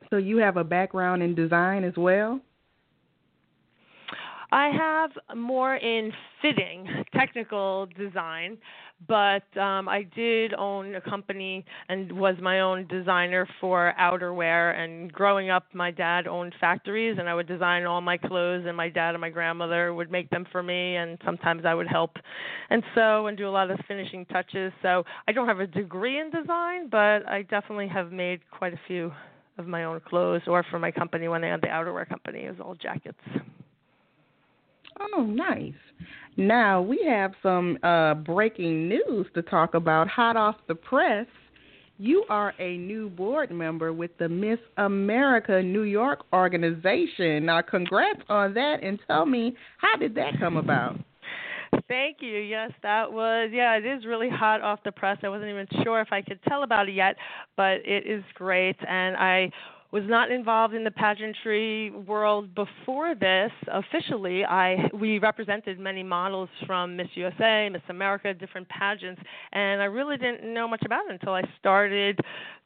So 0.10 0.17
you 0.17 0.38
have 0.38 0.58
a 0.58 0.63
background 0.63 1.23
in 1.23 1.34
design 1.34 1.84
as 1.84 1.93
well 1.97 2.39
I 4.54 4.70
have 4.70 5.36
more 5.36 5.78
in 5.78 6.12
fitting, 6.39 6.88
technical 7.12 7.88
design, 7.98 8.60
but 9.08 9.42
um, 9.58 9.89
I 9.89 10.06
did 10.16 10.54
own 10.54 10.94
a 10.94 11.02
company 11.02 11.66
and 11.89 12.12
was 12.12 12.36
my 12.39 12.60
own 12.60 12.86
designer 12.86 13.50
for 13.60 13.96
outerwear. 14.00 14.78
And 14.78 15.12
growing 15.12 15.50
up, 15.50 15.66
my 15.74 15.89
dad 15.89 16.28
owned 16.28 16.54
factories, 16.62 17.18
and 17.20 17.28
I 17.28 17.34
would 17.34 17.48
design 17.48 17.86
all 17.86 18.00
my 18.00 18.16
clothes, 18.16 18.66
and 18.68 18.78
my 18.78 18.89
dad 18.89 19.16
and 19.16 19.22
my 19.22 19.32
grandmother 19.32 19.92
would 19.92 20.12
make 20.12 20.30
them 20.30 20.46
for 20.52 20.62
me, 20.62 20.98
and 20.98 21.18
sometimes 21.26 21.63
I 21.66 21.74
would 21.74 21.88
help 21.88 22.12
and 22.70 22.84
sew 22.94 23.26
and 23.26 23.36
do 23.36 23.50
a 23.50 23.50
lot 23.50 23.72
of 23.72 23.80
finishing 23.88 24.24
touches. 24.28 24.72
So 24.84 25.04
I 25.28 25.32
don't 25.32 25.48
have 25.48 25.62
a 25.62 25.68
degree 25.68 26.20
in 26.20 26.30
design, 26.30 26.89
but 26.92 27.28
I 27.28 27.42
definitely 27.50 27.88
have 27.88 28.12
made 28.12 28.42
quite 28.52 28.76
a 28.76 28.80
few 28.86 29.12
of 29.58 29.66
my 29.66 29.86
own 29.86 30.00
clothes, 30.08 30.44
or 30.46 30.63
for 30.70 30.78
my 30.78 30.92
company 30.92 31.28
when 31.28 31.44
I 31.44 31.48
had 31.48 31.62
the 31.62 31.70
outerwear 31.70 32.08
company, 32.08 32.42
it 32.42 32.52
was 32.52 32.60
all 32.63 32.76
jackets. 32.76 33.18
Oh, 34.99 35.23
nice. 35.23 35.73
Now 36.38 36.82
we 36.82 37.03
have 37.08 37.34
some 37.43 37.77
uh, 37.84 38.15
breaking 38.15 38.89
news 38.89 39.27
to 39.36 39.41
talk 39.41 39.73
about. 39.75 40.08
Hot 40.08 40.36
off 40.36 40.56
the 40.67 40.75
press, 40.75 41.27
you 41.99 42.25
are 42.29 42.53
a 42.60 42.77
new 42.77 43.10
board 43.10 43.51
member 43.51 43.93
with 43.93 44.12
the 44.17 44.27
Miss 44.27 44.60
America 44.77 45.62
New 45.62 45.84
York 45.84 46.25
organization. 46.34 47.45
Now, 47.45 47.62
congrats 47.62 48.21
on 48.29 48.53
that, 48.56 48.77
and 48.82 48.99
tell 49.08 49.25
me 49.25 49.56
how 49.77 49.95
did 49.97 50.15
that 50.15 50.39
come 50.39 50.58
about? 50.58 50.99
Thank 51.88 52.17
you. 52.21 52.38
Yes, 52.38 52.71
that 52.82 53.12
was 53.12 53.49
yeah, 53.51 53.77
it 53.77 53.86
is 53.86 54.06
really 54.06 54.29
hot 54.29 54.62
off 54.62 54.79
the 54.84 54.91
press. 54.91 55.17
I 55.23 55.29
wasn't 55.29 55.49
even 55.49 55.67
sure 55.84 56.01
if 56.01 56.10
I 56.12 56.21
could 56.21 56.39
tell 56.47 56.63
about 56.63 56.88
it 56.89 56.93
yet, 56.93 57.15
but 57.58 57.77
it 57.86 58.06
is 58.06 58.23
great 58.36 58.77
and 58.88 59.15
I 59.17 59.51
was 59.93 60.03
not 60.08 60.32
involved 60.32 60.73
in 60.73 60.84
the 60.84 60.89
pageantry 60.89 61.91
world 61.91 62.56
before 62.56 63.13
this 63.13 63.51
officially. 63.67 64.43
I 64.43 64.89
we 64.91 65.19
represented 65.19 65.79
many 65.79 66.01
models 66.01 66.49
from 66.65 66.95
Miss 66.97 67.10
USA, 67.13 67.69
Miss 67.71 67.84
America, 67.89 68.34
different 68.34 68.67
pageants, 68.69 69.21
and 69.51 69.84
I 69.84 69.86
really 69.86 70.17
didn't 70.17 70.51
know 70.51 70.67
much 70.67 70.82
about 70.84 71.06
it 71.06 71.12
until 71.12 71.34
I 71.34 71.43
started 71.60 72.19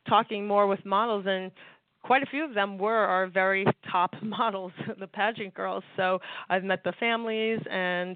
talking 0.08 0.48
more 0.48 0.68
with 0.68 0.84
models 0.86 1.26
and 1.28 1.52
quite 2.02 2.24
a 2.24 2.28
few 2.28 2.46
of 2.46 2.54
them 2.54 2.78
were 2.78 2.96
our 2.96 3.28
very 3.28 3.66
top 3.92 4.14
models, 4.22 4.72
the 4.98 5.08
pageant 5.08 5.54
girls. 5.54 5.84
So 5.98 6.20
I've 6.50 6.64
met 6.64 6.82
the 6.86 6.94
families 6.98 7.60
and 7.70 8.16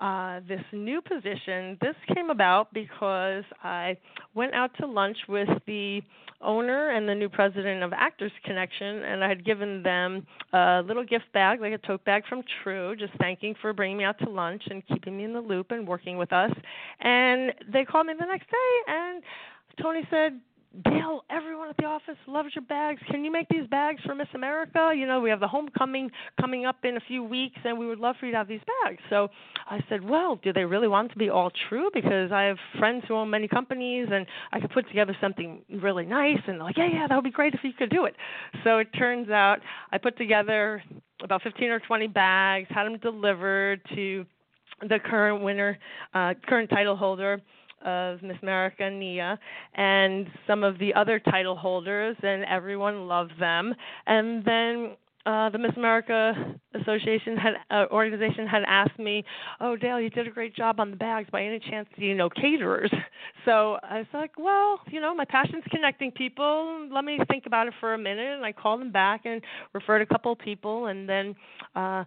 uh, 0.00 0.40
this 0.48 0.62
new 0.72 1.00
position. 1.02 1.76
This 1.80 1.94
came 2.14 2.30
about 2.30 2.72
because 2.72 3.44
I 3.62 3.96
went 4.34 4.54
out 4.54 4.70
to 4.80 4.86
lunch 4.86 5.16
with 5.28 5.48
the 5.66 6.00
owner 6.40 6.90
and 6.90 7.06
the 7.06 7.14
new 7.14 7.28
president 7.28 7.82
of 7.82 7.92
Actors 7.92 8.32
Connection, 8.44 9.04
and 9.04 9.22
I 9.22 9.28
had 9.28 9.44
given 9.44 9.82
them 9.82 10.26
a 10.54 10.82
little 10.86 11.04
gift 11.04 11.26
bag, 11.34 11.60
like 11.60 11.74
a 11.74 11.78
tote 11.86 12.04
bag 12.04 12.22
from 12.28 12.42
True, 12.62 12.96
just 12.96 13.12
thanking 13.18 13.54
for 13.60 13.74
bringing 13.74 13.98
me 13.98 14.04
out 14.04 14.18
to 14.20 14.30
lunch 14.30 14.62
and 14.70 14.82
keeping 14.86 15.16
me 15.18 15.24
in 15.24 15.34
the 15.34 15.40
loop 15.40 15.70
and 15.70 15.86
working 15.86 16.16
with 16.16 16.32
us. 16.32 16.50
And 17.00 17.52
they 17.70 17.84
called 17.84 18.06
me 18.06 18.14
the 18.18 18.26
next 18.26 18.46
day, 18.50 18.92
and 18.92 19.22
Tony 19.82 20.00
said, 20.10 20.40
Dale, 20.84 21.24
everyone 21.28 21.68
at 21.68 21.76
the 21.78 21.84
office 21.84 22.16
loves 22.28 22.50
your 22.54 22.62
bags. 22.62 23.00
Can 23.10 23.24
you 23.24 23.32
make 23.32 23.48
these 23.48 23.66
bags 23.66 24.00
for 24.06 24.14
Miss 24.14 24.28
America? 24.34 24.92
You 24.94 25.04
know, 25.04 25.20
we 25.20 25.28
have 25.28 25.40
the 25.40 25.48
homecoming 25.48 26.12
coming 26.40 26.64
up 26.64 26.84
in 26.84 26.96
a 26.96 27.00
few 27.00 27.24
weeks, 27.24 27.58
and 27.64 27.76
we 27.76 27.88
would 27.88 27.98
love 27.98 28.14
for 28.20 28.26
you 28.26 28.32
to 28.32 28.38
have 28.38 28.46
these 28.46 28.60
bags. 28.84 29.00
So 29.10 29.28
I 29.68 29.80
said, 29.88 30.08
well, 30.08 30.38
do 30.44 30.52
they 30.52 30.64
really 30.64 30.86
want 30.86 31.10
to 31.10 31.18
be 31.18 31.28
all 31.28 31.50
true? 31.68 31.90
Because 31.92 32.30
I 32.30 32.42
have 32.42 32.56
friends 32.78 33.02
who 33.08 33.16
own 33.16 33.30
many 33.30 33.48
companies, 33.48 34.06
and 34.12 34.24
I 34.52 34.60
could 34.60 34.70
put 34.70 34.86
together 34.86 35.16
something 35.20 35.62
really 35.82 36.06
nice. 36.06 36.38
And 36.46 36.58
they're 36.58 36.64
like, 36.64 36.76
yeah, 36.76 36.88
yeah, 36.92 37.06
that 37.08 37.16
would 37.16 37.24
be 37.24 37.32
great 37.32 37.52
if 37.52 37.60
you 37.64 37.72
could 37.76 37.90
do 37.90 38.04
it. 38.04 38.14
So 38.62 38.78
it 38.78 38.92
turns 38.96 39.28
out 39.28 39.58
I 39.90 39.98
put 39.98 40.16
together 40.16 40.84
about 41.20 41.42
15 41.42 41.68
or 41.68 41.80
20 41.80 42.06
bags, 42.06 42.68
had 42.70 42.84
them 42.84 42.96
delivered 42.98 43.80
to 43.96 44.24
the 44.88 45.00
current 45.04 45.42
winner, 45.42 45.78
uh, 46.14 46.34
current 46.46 46.70
title 46.70 46.96
holder 46.96 47.40
of 47.84 48.22
Miss 48.22 48.36
America 48.42 48.90
Nia 48.90 49.38
and 49.74 50.26
some 50.46 50.64
of 50.64 50.78
the 50.78 50.94
other 50.94 51.18
title 51.18 51.56
holders, 51.56 52.16
and 52.22 52.44
everyone 52.44 53.06
loved 53.06 53.32
them. 53.38 53.74
And 54.06 54.44
then 54.44 54.96
uh, 55.26 55.50
the 55.50 55.58
Miss 55.58 55.72
America 55.76 56.56
Association 56.80 57.36
had 57.36 57.54
uh, 57.70 57.86
organization 57.90 58.46
had 58.46 58.62
asked 58.66 58.98
me, 58.98 59.22
"Oh, 59.60 59.76
Dale, 59.76 60.00
you 60.00 60.08
did 60.08 60.26
a 60.26 60.30
great 60.30 60.56
job 60.56 60.80
on 60.80 60.90
the 60.90 60.96
bags. 60.96 61.28
By 61.30 61.42
any 61.42 61.58
chance, 61.58 61.88
do 61.98 62.04
you 62.04 62.14
know 62.14 62.28
caterers?" 62.30 62.90
So 63.46 63.78
I 63.82 63.98
was 63.98 64.06
like, 64.12 64.32
"Well, 64.38 64.80
you 64.90 65.00
know, 65.00 65.14
my 65.14 65.24
passion's 65.24 65.64
connecting 65.70 66.10
people. 66.10 66.88
Let 66.92 67.04
me 67.04 67.18
think 67.28 67.46
about 67.46 67.68
it 67.68 67.74
for 67.80 67.94
a 67.94 67.98
minute." 67.98 68.36
And 68.36 68.44
I 68.44 68.52
called 68.52 68.80
them 68.80 68.92
back 68.92 69.22
and 69.24 69.40
referred 69.72 70.02
a 70.02 70.06
couple 70.06 70.32
of 70.32 70.38
people, 70.38 70.86
and 70.86 71.08
then. 71.08 71.34
Uh, 71.74 72.04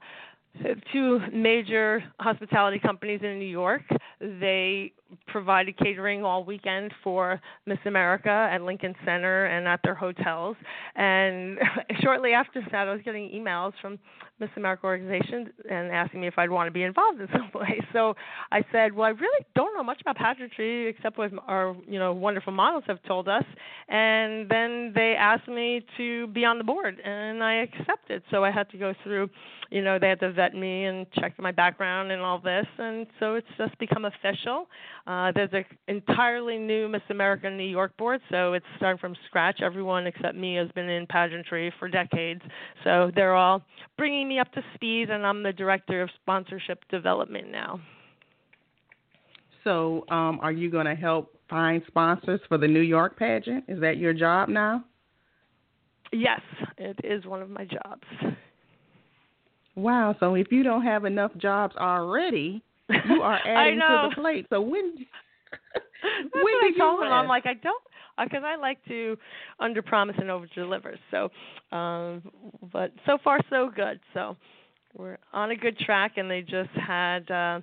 two 0.91 1.19
major 1.33 2.03
hospitality 2.19 2.77
companies 2.77 3.19
in 3.23 3.39
New 3.39 3.45
York. 3.45 3.81
They 4.19 4.93
provided 5.27 5.77
catering 5.77 6.23
all 6.23 6.43
weekend 6.43 6.93
for 7.03 7.39
Miss 7.65 7.79
America 7.85 8.49
at 8.51 8.61
Lincoln 8.61 8.95
Center 9.05 9.45
and 9.45 9.67
at 9.67 9.79
their 9.83 9.95
hotels. 9.95 10.55
And 10.95 11.59
shortly 12.01 12.33
after 12.33 12.61
that, 12.71 12.87
I 12.87 12.91
was 12.91 13.01
getting 13.03 13.29
emails 13.29 13.73
from 13.81 13.99
Miss 14.39 14.49
America 14.57 14.85
organizations 14.85 15.49
and 15.69 15.91
asking 15.91 16.19
me 16.21 16.27
if 16.27 16.37
I'd 16.37 16.49
want 16.49 16.67
to 16.67 16.71
be 16.71 16.83
involved 16.83 17.21
in 17.21 17.27
some 17.31 17.49
way. 17.55 17.79
So 17.93 18.15
I 18.51 18.63
said, 18.71 18.93
"Well, 18.93 19.05
I 19.05 19.11
really 19.11 19.45
don't 19.55 19.75
know 19.75 19.83
much 19.83 20.01
about 20.01 20.17
pageantry 20.17 20.87
except 20.87 21.17
what 21.17 21.31
our 21.47 21.75
you 21.87 21.99
know 21.99 22.13
wonderful 22.13 22.51
models 22.51 22.83
have 22.87 23.01
told 23.03 23.29
us." 23.29 23.45
And 23.87 24.49
then 24.49 24.91
they 24.95 25.15
asked 25.17 25.47
me 25.47 25.85
to 25.97 26.27
be 26.27 26.45
on 26.45 26.57
the 26.57 26.63
board, 26.63 26.99
and 26.99 27.43
I 27.43 27.53
accepted. 27.55 28.23
So 28.31 28.43
I 28.43 28.51
had 28.51 28.69
to 28.71 28.77
go 28.77 28.93
through, 29.03 29.29
you 29.69 29.81
know, 29.81 29.99
they 29.99 30.09
had 30.09 30.19
to 30.21 30.31
vet 30.31 30.55
me 30.55 30.85
and 30.85 31.05
check 31.13 31.39
my 31.39 31.51
background 31.51 32.11
and 32.11 32.21
all 32.21 32.39
this, 32.39 32.67
and 32.79 33.05
so 33.19 33.35
it's 33.35 33.47
just 33.57 33.77
become 33.77 34.05
official. 34.05 34.67
Uh, 35.05 35.33
there's 35.35 35.49
an 35.51 35.65
entirely 35.89 36.57
new 36.57 36.87
Miss 36.87 37.01
America 37.09 37.49
New 37.49 37.63
York 37.63 37.95
board, 37.97 38.21
so 38.31 38.53
it's 38.53 38.65
starting 38.77 38.99
from 38.99 39.15
scratch. 39.27 39.59
Everyone 39.61 40.07
except 40.07 40.35
me 40.35 40.55
has 40.55 40.69
been 40.71 40.87
in 40.87 41.05
pageantry 41.07 41.73
for 41.77 41.89
decades, 41.89 42.41
so 42.85 43.11
they're 43.13 43.35
all 43.35 43.61
bringing 43.97 44.29
me 44.29 44.39
up 44.39 44.51
to 44.53 44.63
speed, 44.75 45.09
and 45.09 45.25
I'm 45.25 45.43
the 45.43 45.51
director 45.51 46.01
of 46.01 46.09
sponsorship 46.21 46.79
development 46.89 47.51
now. 47.51 47.81
So, 49.65 50.05
um, 50.09 50.39
are 50.41 50.51
you 50.53 50.71
going 50.71 50.85
to 50.85 50.95
help 50.95 51.35
find 51.49 51.81
sponsors 51.87 52.39
for 52.47 52.57
the 52.57 52.67
New 52.67 52.81
York 52.81 53.17
pageant? 53.17 53.65
Is 53.67 53.81
that 53.81 53.97
your 53.97 54.13
job 54.13 54.47
now? 54.47 54.85
Yes, 56.13 56.41
it 56.77 56.99
is 57.03 57.25
one 57.25 57.41
of 57.41 57.49
my 57.49 57.65
jobs. 57.65 58.37
Wow. 59.75 60.15
So 60.19 60.35
if 60.35 60.51
you 60.51 60.63
don't 60.63 60.83
have 60.83 61.05
enough 61.05 61.31
jobs 61.37 61.75
already, 61.75 62.61
you 62.89 63.21
are 63.21 63.39
adding 63.45 63.79
to 63.79 64.09
the 64.09 64.21
plate. 64.21 64.47
So 64.49 64.61
when 64.61 64.71
when 66.33 66.53
do 66.61 66.67
you 66.67 66.75
tell 66.77 66.97
them? 66.97 67.11
I'm 67.11 67.27
like 67.27 67.45
I 67.45 67.53
don't 67.53 67.83
because 68.17 68.43
uh, 68.43 68.47
I 68.47 68.55
like 68.55 68.83
to 68.87 69.17
under 69.59 69.81
promise 69.81 70.15
and 70.19 70.29
over 70.29 70.45
deliver. 70.53 70.95
So, 71.11 71.29
um, 71.75 72.21
but 72.71 72.91
so 73.05 73.17
far 73.23 73.39
so 73.49 73.71
good. 73.75 73.99
So 74.13 74.37
we're 74.95 75.17
on 75.31 75.51
a 75.51 75.55
good 75.55 75.77
track, 75.79 76.13
and 76.17 76.29
they 76.29 76.41
just 76.41 76.71
had. 76.71 77.29
Uh, 77.29 77.61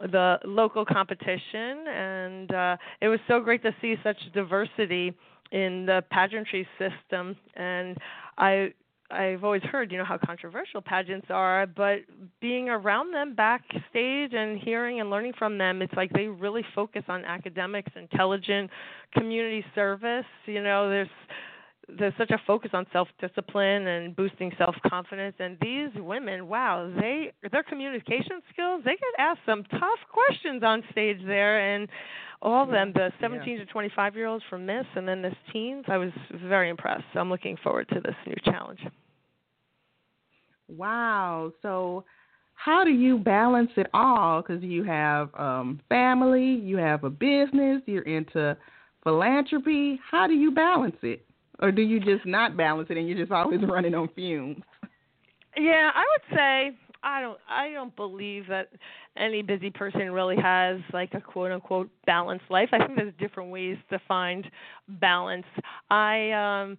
the 0.00 0.38
local 0.46 0.86
competition, 0.86 1.86
and 1.86 2.54
uh, 2.54 2.76
it 3.02 3.08
was 3.08 3.20
so 3.28 3.40
great 3.40 3.62
to 3.62 3.74
see 3.80 3.94
such 4.02 4.16
diversity 4.32 5.12
in 5.52 5.84
the 5.86 6.02
pageantry 6.10 6.66
system. 6.78 7.36
And 7.54 7.98
I 8.38 8.72
I've 9.12 9.44
always 9.44 9.62
heard, 9.62 9.92
you 9.92 9.98
know, 9.98 10.04
how 10.04 10.18
controversial 10.18 10.80
pageants 10.80 11.26
are, 11.30 11.66
but 11.66 11.98
being 12.40 12.68
around 12.68 13.12
them 13.12 13.34
backstage 13.34 14.32
and 14.32 14.58
hearing 14.58 15.00
and 15.00 15.10
learning 15.10 15.34
from 15.38 15.58
them, 15.58 15.82
it's 15.82 15.92
like 15.94 16.10
they 16.12 16.26
really 16.26 16.64
focus 16.74 17.02
on 17.08 17.24
academics, 17.24 17.92
intelligent 17.94 18.70
community 19.14 19.64
service. 19.74 20.24
You 20.46 20.62
know, 20.62 20.88
there's 20.88 21.08
there's 21.98 22.14
such 22.16 22.30
a 22.30 22.38
focus 22.46 22.70
on 22.72 22.86
self 22.92 23.08
discipline 23.20 23.86
and 23.86 24.14
boosting 24.14 24.52
self 24.56 24.74
confidence 24.88 25.34
and 25.38 25.56
these 25.60 25.90
women 25.96 26.48
wow 26.48 26.90
they 27.00 27.32
their 27.50 27.62
communication 27.62 28.40
skills 28.52 28.82
they 28.84 28.92
get 28.92 29.00
asked 29.18 29.40
some 29.44 29.64
tough 29.64 29.98
questions 30.10 30.62
on 30.62 30.82
stage 30.90 31.18
there 31.26 31.74
and 31.74 31.88
all 32.40 32.64
of 32.64 32.70
them 32.70 32.92
the 32.94 33.10
17 33.20 33.54
yeah. 33.54 33.64
to 33.64 33.66
25 33.66 34.16
year 34.16 34.26
olds 34.26 34.44
from 34.48 34.64
miss 34.64 34.86
and 34.94 35.06
then 35.06 35.22
this 35.22 35.34
teens 35.52 35.84
i 35.88 35.96
was 35.96 36.10
very 36.44 36.68
impressed 36.68 37.04
so 37.12 37.20
i'm 37.20 37.28
looking 37.28 37.56
forward 37.62 37.88
to 37.88 38.00
this 38.00 38.16
new 38.26 38.36
challenge 38.44 38.80
wow 40.76 41.52
so 41.62 42.04
how 42.54 42.84
do 42.84 42.90
you 42.90 43.18
balance 43.18 43.70
it 43.76 43.88
all 43.92 44.42
because 44.42 44.62
you 44.62 44.84
have 44.84 45.30
um 45.34 45.80
family 45.88 46.44
you 46.44 46.76
have 46.76 47.04
a 47.04 47.10
business 47.10 47.82
you're 47.86 48.02
into 48.02 48.56
philanthropy 49.02 49.98
how 50.10 50.26
do 50.26 50.34
you 50.34 50.50
balance 50.50 50.96
it 51.02 51.24
or 51.62 51.70
do 51.70 51.80
you 51.80 52.00
just 52.00 52.26
not 52.26 52.56
balance 52.56 52.88
it 52.90 52.98
and 52.98 53.08
you're 53.08 53.16
just 53.18 53.32
always 53.32 53.60
running 53.68 53.94
on 53.94 54.08
fumes? 54.14 54.62
Yeah, 55.56 55.90
I 55.94 56.04
would 56.12 56.36
say 56.36 56.76
I 57.02 57.20
don't 57.20 57.38
I 57.48 57.70
don't 57.70 57.94
believe 57.94 58.46
that 58.48 58.68
any 59.16 59.42
busy 59.42 59.70
person 59.70 60.10
really 60.10 60.36
has 60.36 60.80
like 60.92 61.14
a 61.14 61.20
quote 61.20 61.52
unquote 61.52 61.88
balanced 62.04 62.46
life. 62.50 62.70
I 62.72 62.78
think 62.78 62.96
there's 62.96 63.14
different 63.18 63.50
ways 63.50 63.76
to 63.90 64.00
find 64.08 64.46
balance. 65.00 65.46
I 65.90 66.30
um 66.32 66.78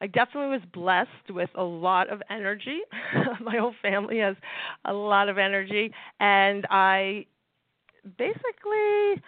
I 0.00 0.06
definitely 0.06 0.50
was 0.50 0.62
blessed 0.72 1.30
with 1.30 1.50
a 1.54 1.62
lot 1.62 2.10
of 2.10 2.22
energy. 2.30 2.80
My 3.40 3.56
whole 3.56 3.74
family 3.82 4.18
has 4.18 4.36
a 4.84 4.92
lot 4.92 5.28
of 5.28 5.38
energy 5.38 5.92
and 6.20 6.66
I 6.70 7.26
basically 8.16 9.22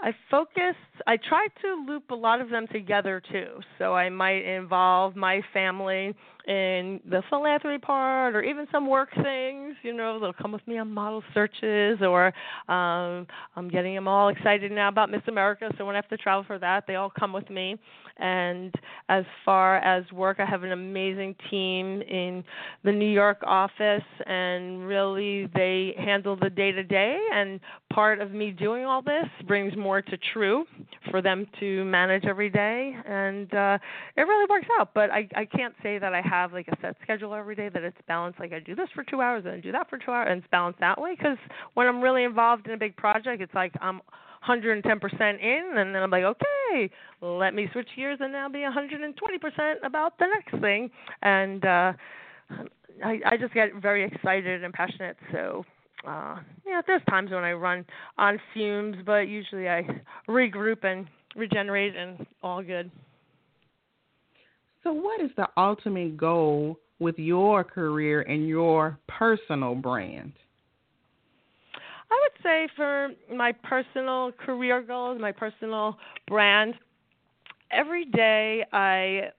I 0.00 0.14
focused, 0.30 0.76
I 1.06 1.16
tried 1.16 1.48
to 1.62 1.84
loop 1.86 2.10
a 2.10 2.14
lot 2.14 2.40
of 2.40 2.50
them 2.50 2.66
together 2.70 3.22
too. 3.32 3.60
So 3.78 3.94
I 3.94 4.10
might 4.10 4.44
involve 4.44 5.16
my 5.16 5.40
family 5.52 6.14
in 6.46 7.00
the 7.10 7.22
philanthropy 7.28 7.78
part 7.78 8.36
or 8.36 8.42
even 8.42 8.66
some 8.70 8.88
work 8.88 9.08
things. 9.22 9.74
You 9.82 9.92
know, 9.92 10.20
they'll 10.20 10.32
come 10.32 10.52
with 10.52 10.66
me 10.66 10.78
on 10.78 10.90
model 10.92 11.22
searches 11.34 11.98
or 12.02 12.26
um, 12.68 13.26
I'm 13.56 13.68
getting 13.70 13.94
them 13.94 14.06
all 14.06 14.28
excited 14.28 14.70
now 14.70 14.88
about 14.88 15.10
Miss 15.10 15.22
America. 15.28 15.70
So 15.76 15.84
when 15.84 15.96
I 15.96 15.98
have 15.98 16.08
to 16.08 16.16
travel 16.16 16.44
for 16.46 16.58
that, 16.58 16.84
they 16.86 16.94
all 16.94 17.10
come 17.10 17.32
with 17.32 17.50
me. 17.50 17.76
And 18.18 18.74
as 19.10 19.24
far 19.44 19.76
as 19.78 20.10
work, 20.10 20.40
I 20.40 20.46
have 20.46 20.62
an 20.62 20.72
amazing 20.72 21.34
team 21.50 22.00
in 22.00 22.42
the 22.82 22.92
New 22.92 23.10
York 23.10 23.42
office, 23.42 24.02
and 24.24 24.86
really 24.86 25.50
they 25.54 25.94
handle 25.98 26.34
the 26.34 26.48
day 26.48 26.72
to 26.72 26.82
day. 26.82 27.18
And 27.34 27.60
part 27.92 28.22
of 28.22 28.30
me 28.30 28.52
doing 28.52 28.86
all 28.86 29.02
this 29.02 29.26
brings 29.46 29.76
more 29.76 30.00
to 30.00 30.18
True 30.32 30.64
for 31.10 31.20
them 31.20 31.46
to 31.60 31.84
manage 31.84 32.24
every 32.24 32.48
day, 32.48 32.96
and 33.06 33.52
uh, 33.52 33.78
it 34.16 34.22
really 34.22 34.46
works 34.48 34.66
out. 34.80 34.92
But 34.94 35.10
I, 35.10 35.28
I 35.36 35.44
can't 35.44 35.74
say 35.82 35.98
that 35.98 36.14
I 36.14 36.22
have 36.22 36.35
like 36.52 36.68
a 36.68 36.76
set 36.80 36.96
schedule 37.02 37.34
every 37.34 37.54
day 37.54 37.68
that 37.68 37.82
it's 37.82 37.96
balanced. 38.06 38.40
Like 38.40 38.52
I 38.52 38.60
do 38.60 38.74
this 38.74 38.88
for 38.94 39.04
two 39.04 39.20
hours 39.20 39.44
and 39.44 39.54
I 39.54 39.60
do 39.60 39.72
that 39.72 39.88
for 39.88 39.98
two 39.98 40.10
hours, 40.10 40.28
and 40.30 40.38
it's 40.38 40.50
balanced 40.50 40.80
that 40.80 41.00
way. 41.00 41.14
Because 41.16 41.38
when 41.74 41.86
I'm 41.86 42.00
really 42.00 42.24
involved 42.24 42.66
in 42.66 42.72
a 42.72 42.78
big 42.78 42.96
project, 42.96 43.42
it's 43.42 43.54
like 43.54 43.72
I'm 43.80 44.00
110% 44.48 44.82
in, 44.82 45.78
and 45.78 45.94
then 45.94 46.02
I'm 46.02 46.10
like, 46.10 46.24
okay, 46.24 46.90
let 47.20 47.54
me 47.54 47.68
switch 47.72 47.88
gears 47.96 48.18
and 48.20 48.32
now 48.32 48.48
be 48.48 48.60
120% 48.60 49.12
about 49.84 50.18
the 50.18 50.26
next 50.26 50.60
thing. 50.60 50.90
And 51.22 51.64
uh, 51.64 51.92
I, 53.04 53.20
I 53.24 53.36
just 53.38 53.54
get 53.54 53.74
very 53.80 54.04
excited 54.04 54.62
and 54.62 54.72
passionate. 54.72 55.16
So, 55.32 55.64
uh, 56.06 56.36
yeah, 56.66 56.82
there's 56.86 57.02
times 57.08 57.30
when 57.30 57.44
I 57.44 57.52
run 57.52 57.84
on 58.18 58.38
fumes, 58.54 58.96
but 59.04 59.28
usually 59.28 59.68
I 59.68 59.82
regroup 60.28 60.84
and 60.84 61.06
regenerate, 61.34 61.96
and 61.96 62.26
all 62.42 62.62
good. 62.62 62.90
So, 64.86 64.92
what 64.92 65.20
is 65.20 65.32
the 65.36 65.48
ultimate 65.56 66.16
goal 66.16 66.78
with 67.00 67.18
your 67.18 67.64
career 67.64 68.20
and 68.20 68.46
your 68.46 68.96
personal 69.08 69.74
brand? 69.74 70.32
I 72.08 72.20
would 72.22 72.40
say 72.40 72.68
for 72.76 73.08
my 73.34 73.50
personal 73.50 74.30
career 74.30 74.82
goals, 74.82 75.20
my 75.20 75.32
personal 75.32 75.98
brand, 76.28 76.74
every 77.72 78.04
day 78.04 78.64
I 78.72 79.30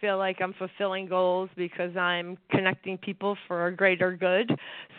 feel 0.00 0.16
like 0.16 0.40
I'm 0.40 0.54
fulfilling 0.54 1.08
goals 1.08 1.50
because 1.58 1.94
I'm 1.94 2.38
connecting 2.50 2.96
people 2.96 3.36
for 3.46 3.66
a 3.66 3.76
greater 3.76 4.16
good. 4.16 4.50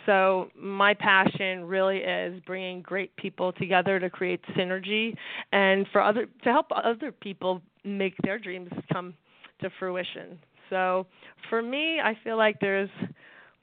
So 0.06 0.48
my 0.56 0.94
passion 0.94 1.64
really 1.64 1.98
is 1.98 2.40
bringing 2.46 2.82
great 2.82 3.16
people 3.16 3.52
together 3.52 3.98
to 3.98 4.08
create 4.08 4.42
synergy 4.56 5.16
and 5.50 5.88
for 5.90 6.00
other 6.00 6.26
to 6.44 6.52
help 6.52 6.66
other 6.72 7.10
people 7.10 7.62
make 7.82 8.14
their 8.22 8.38
dreams 8.38 8.70
come 8.92 9.14
to 9.60 9.70
fruition. 9.78 10.38
So 10.70 11.06
for 11.48 11.62
me, 11.62 12.00
I 12.02 12.16
feel 12.24 12.36
like 12.36 12.56
there's 12.60 12.90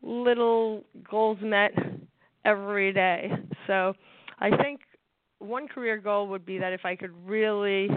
little 0.01 0.83
goals 1.09 1.37
met 1.41 1.71
every 2.43 2.93
day. 2.93 3.31
So 3.67 3.93
I 4.39 4.55
think 4.57 4.81
one 5.39 5.67
career 5.67 5.97
goal 5.97 6.27
would 6.29 6.45
be 6.45 6.57
that 6.57 6.73
if 6.73 6.85
I 6.85 6.95
could 6.95 7.11
really 7.25 7.89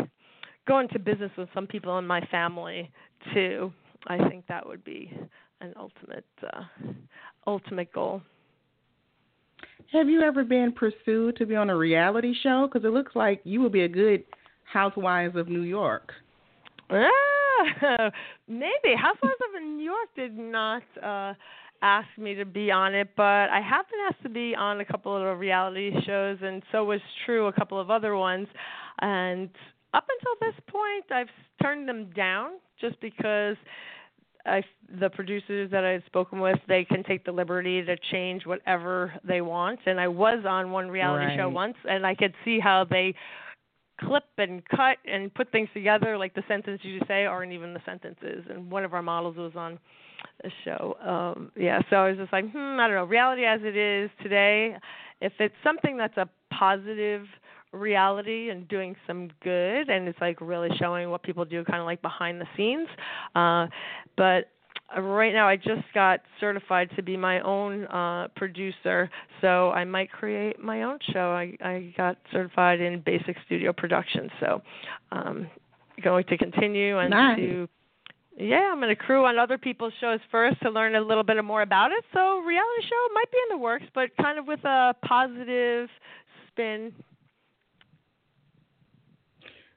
go 0.67 0.81
into 0.81 0.99
business 0.99 1.31
with 1.37 1.49
some 1.55 1.67
people 1.67 1.99
in 1.99 2.07
my 2.07 2.21
family 2.31 2.91
too, 3.33 3.73
I 4.07 4.29
think 4.29 4.47
that 4.49 4.67
would 4.67 4.85
be 4.85 5.13
an 5.61 5.75
ultimate 5.77 6.25
uh, 6.43 6.63
ultimate 7.47 7.93
goal. 7.93 8.23
Have 9.93 10.09
you 10.09 10.21
ever 10.21 10.45
been 10.45 10.73
pursued 10.73 11.37
to 11.37 11.47
be 11.47 11.57
on 11.57 11.71
a 11.71 11.77
reality 11.77 12.35
show? 12.43 12.69
Because 12.71 12.87
it 12.87 12.93
looks 12.93 13.17
like 13.17 13.41
you 13.45 13.61
would 13.63 13.73
be 13.73 13.83
a 13.83 13.89
good 13.89 14.23
Housewives 14.71 15.35
of 15.35 15.49
New 15.49 15.63
York. 15.63 16.13
Ah, 16.91 17.09
maybe 18.49 18.95
Housewives 18.97 19.35
of 19.55 19.63
New 19.63 19.85
York 19.85 20.09
did 20.17 20.37
not 20.37 20.83
uh, 21.03 21.35
asked 21.83 22.19
me 22.19 22.35
to 22.35 22.45
be 22.45 22.71
on 22.71 22.95
it, 22.95 23.09
but 23.17 23.51
I 23.51 23.61
have 23.61 23.87
been 23.89 24.01
asked 24.09 24.23
to 24.23 24.29
be 24.29 24.55
on 24.55 24.81
a 24.81 24.85
couple 24.85 25.17
of 25.17 25.39
reality 25.39 25.93
shows, 26.07 26.39
and 26.43 26.63
so 26.73 26.85
was 26.85 27.01
true 27.27 27.47
a 27.47 27.53
couple 27.53 27.81
of 27.81 27.91
other 27.91 28.17
ones. 28.17 28.49
And 29.01 29.49
up 29.95 30.05
until 30.19 30.49
this 30.53 30.61
point, 30.69 31.05
I've 31.11 31.29
turned 31.63 31.89
them 31.89 32.11
down 32.15 32.53
just 32.81 33.01
because 33.01 33.57
I, 34.47 34.63
the 35.01 35.11
producers 35.11 35.71
that 35.71 35.85
I've 35.85 36.03
spoken 36.07 36.41
with, 36.41 36.59
they 36.69 36.85
can 36.85 37.05
take 37.05 37.25
the 37.25 37.33
liberty 37.33 37.83
to 37.85 37.97
change 38.11 38.47
whatever 38.47 39.13
they 39.25 39.41
want. 39.41 39.81
And 39.87 40.01
I 40.01 40.09
was 40.09 40.45
on 40.49 40.71
one 40.71 40.89
reality 40.89 41.27
right. 41.27 41.37
show 41.37 41.49
once, 41.49 41.77
and 41.89 42.07
I 42.07 42.15
could 42.15 42.35
see 42.45 42.59
how 42.59 42.85
they 42.85 43.15
clip 44.01 44.25
and 44.39 44.67
cut 44.69 44.99
and 45.11 45.33
put 45.35 45.51
things 45.51 45.69
together 45.75 46.17
like 46.17 46.35
the 46.35 46.43
sentences 46.49 46.85
you 46.85 47.01
say 47.09 47.25
aren't 47.25 47.53
even 47.53 47.75
the 47.75 47.81
sentences 47.85 48.45
and 48.51 48.71
one 48.71 48.85
of 48.85 48.95
our 48.95 49.03
models 49.03 49.37
was 49.37 49.53
on 49.57 49.79
a 50.45 50.49
show. 50.65 50.97
Um, 51.05 51.53
yeah, 51.57 51.81
so 51.91 51.97
I 51.97 52.09
was 52.11 52.19
just 52.19 52.33
like, 52.33 52.51
hmm, 52.51 52.81
I 52.81 52.87
don't 52.87 52.97
know. 52.97 53.05
Reality 53.05 53.45
as 53.45 53.61
it 53.63 53.77
is 53.77 54.11
today, 54.23 54.77
if 55.21 55.33
it's 55.39 55.55
something 55.63 55.97
that's 55.97 56.17
a 56.17 56.29
positive 56.53 57.27
reality 57.73 58.51
and 58.51 58.67
doing 58.69 58.97
some 59.07 59.29
good, 59.43 59.89
and 59.89 60.09
it's 60.09 60.21
like 60.21 60.41
really 60.41 60.71
showing 60.79 61.11
what 61.11 61.23
people 61.23 61.45
do, 61.45 61.65
kind 61.65 61.81
of 61.81 61.87
like 61.87 62.01
behind 62.03 62.41
the 62.41 62.47
scenes. 62.57 62.89
Uh, 63.35 63.67
but 64.17 64.51
right 64.97 65.33
now, 65.33 65.49
I 65.49 65.57
just 65.57 65.85
got 65.93 66.21
certified 66.41 66.91
to 66.97 67.03
be 67.03 67.17
my 67.17 67.41
own 67.41 67.85
uh, 67.87 68.29
producer, 68.37 69.11
so 69.41 69.71
I 69.71 69.85
might 69.85 70.11
create 70.11 70.59
my 70.59 70.83
own 70.85 70.99
show. 71.13 71.31
I, 71.31 71.57
I 71.61 71.95
got 71.97 72.17
certified 72.33 72.81
in 72.81 73.03
basic 73.05 73.37
studio 73.47 73.73
production, 73.73 74.31
so 74.41 74.63
um, 75.13 75.49
going 76.03 76.25
to 76.27 76.39
continue 76.39 76.99
and 76.99 77.11
nice. 77.11 77.39
to 77.39 77.69
yeah, 78.41 78.71
I'm 78.71 78.79
going 78.79 78.89
to 78.89 78.97
crew 78.97 79.27
on 79.27 79.37
other 79.37 79.59
people's 79.59 79.93
shows 80.01 80.21
first 80.31 80.61
to 80.63 80.71
learn 80.71 80.95
a 80.95 81.01
little 81.01 81.25
bit 81.25 81.43
more 81.45 81.63
about 81.63 81.91
it. 81.91 82.05
So, 82.15 82.39
reality 82.39 82.83
show 82.89 83.09
might 83.13 83.31
be 83.33 83.39
in 83.51 83.57
the 83.57 83.63
works, 83.63 83.87
but 83.95 84.11
kind 84.21 84.39
of 84.39 84.47
with 84.47 84.65
a 84.65 84.95
positive 85.05 85.89
spin. 86.47 86.93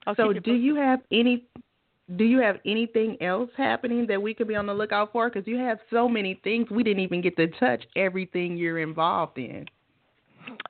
I'll 0.06 0.16
so, 0.16 0.32
do 0.32 0.54
you 0.54 0.76
have 0.76 1.00
any? 1.12 1.48
Do 2.18 2.24
you 2.24 2.40
have 2.40 2.58
anything 2.66 3.18
else 3.22 3.50
happening 3.56 4.06
that 4.08 4.22
we 4.22 4.34
could 4.34 4.48
be 4.48 4.56
on 4.56 4.66
the 4.66 4.74
lookout 4.74 5.12
for? 5.12 5.30
Because 5.30 5.48
you 5.48 5.58
have 5.58 5.80
so 5.90 6.10
many 6.10 6.40
things, 6.44 6.70
we 6.70 6.84
didn't 6.84 7.04
even 7.04 7.22
get 7.22 7.38
to 7.38 7.48
touch 7.48 7.84
everything 7.96 8.58
you're 8.58 8.80
involved 8.80 9.38
in. 9.38 9.66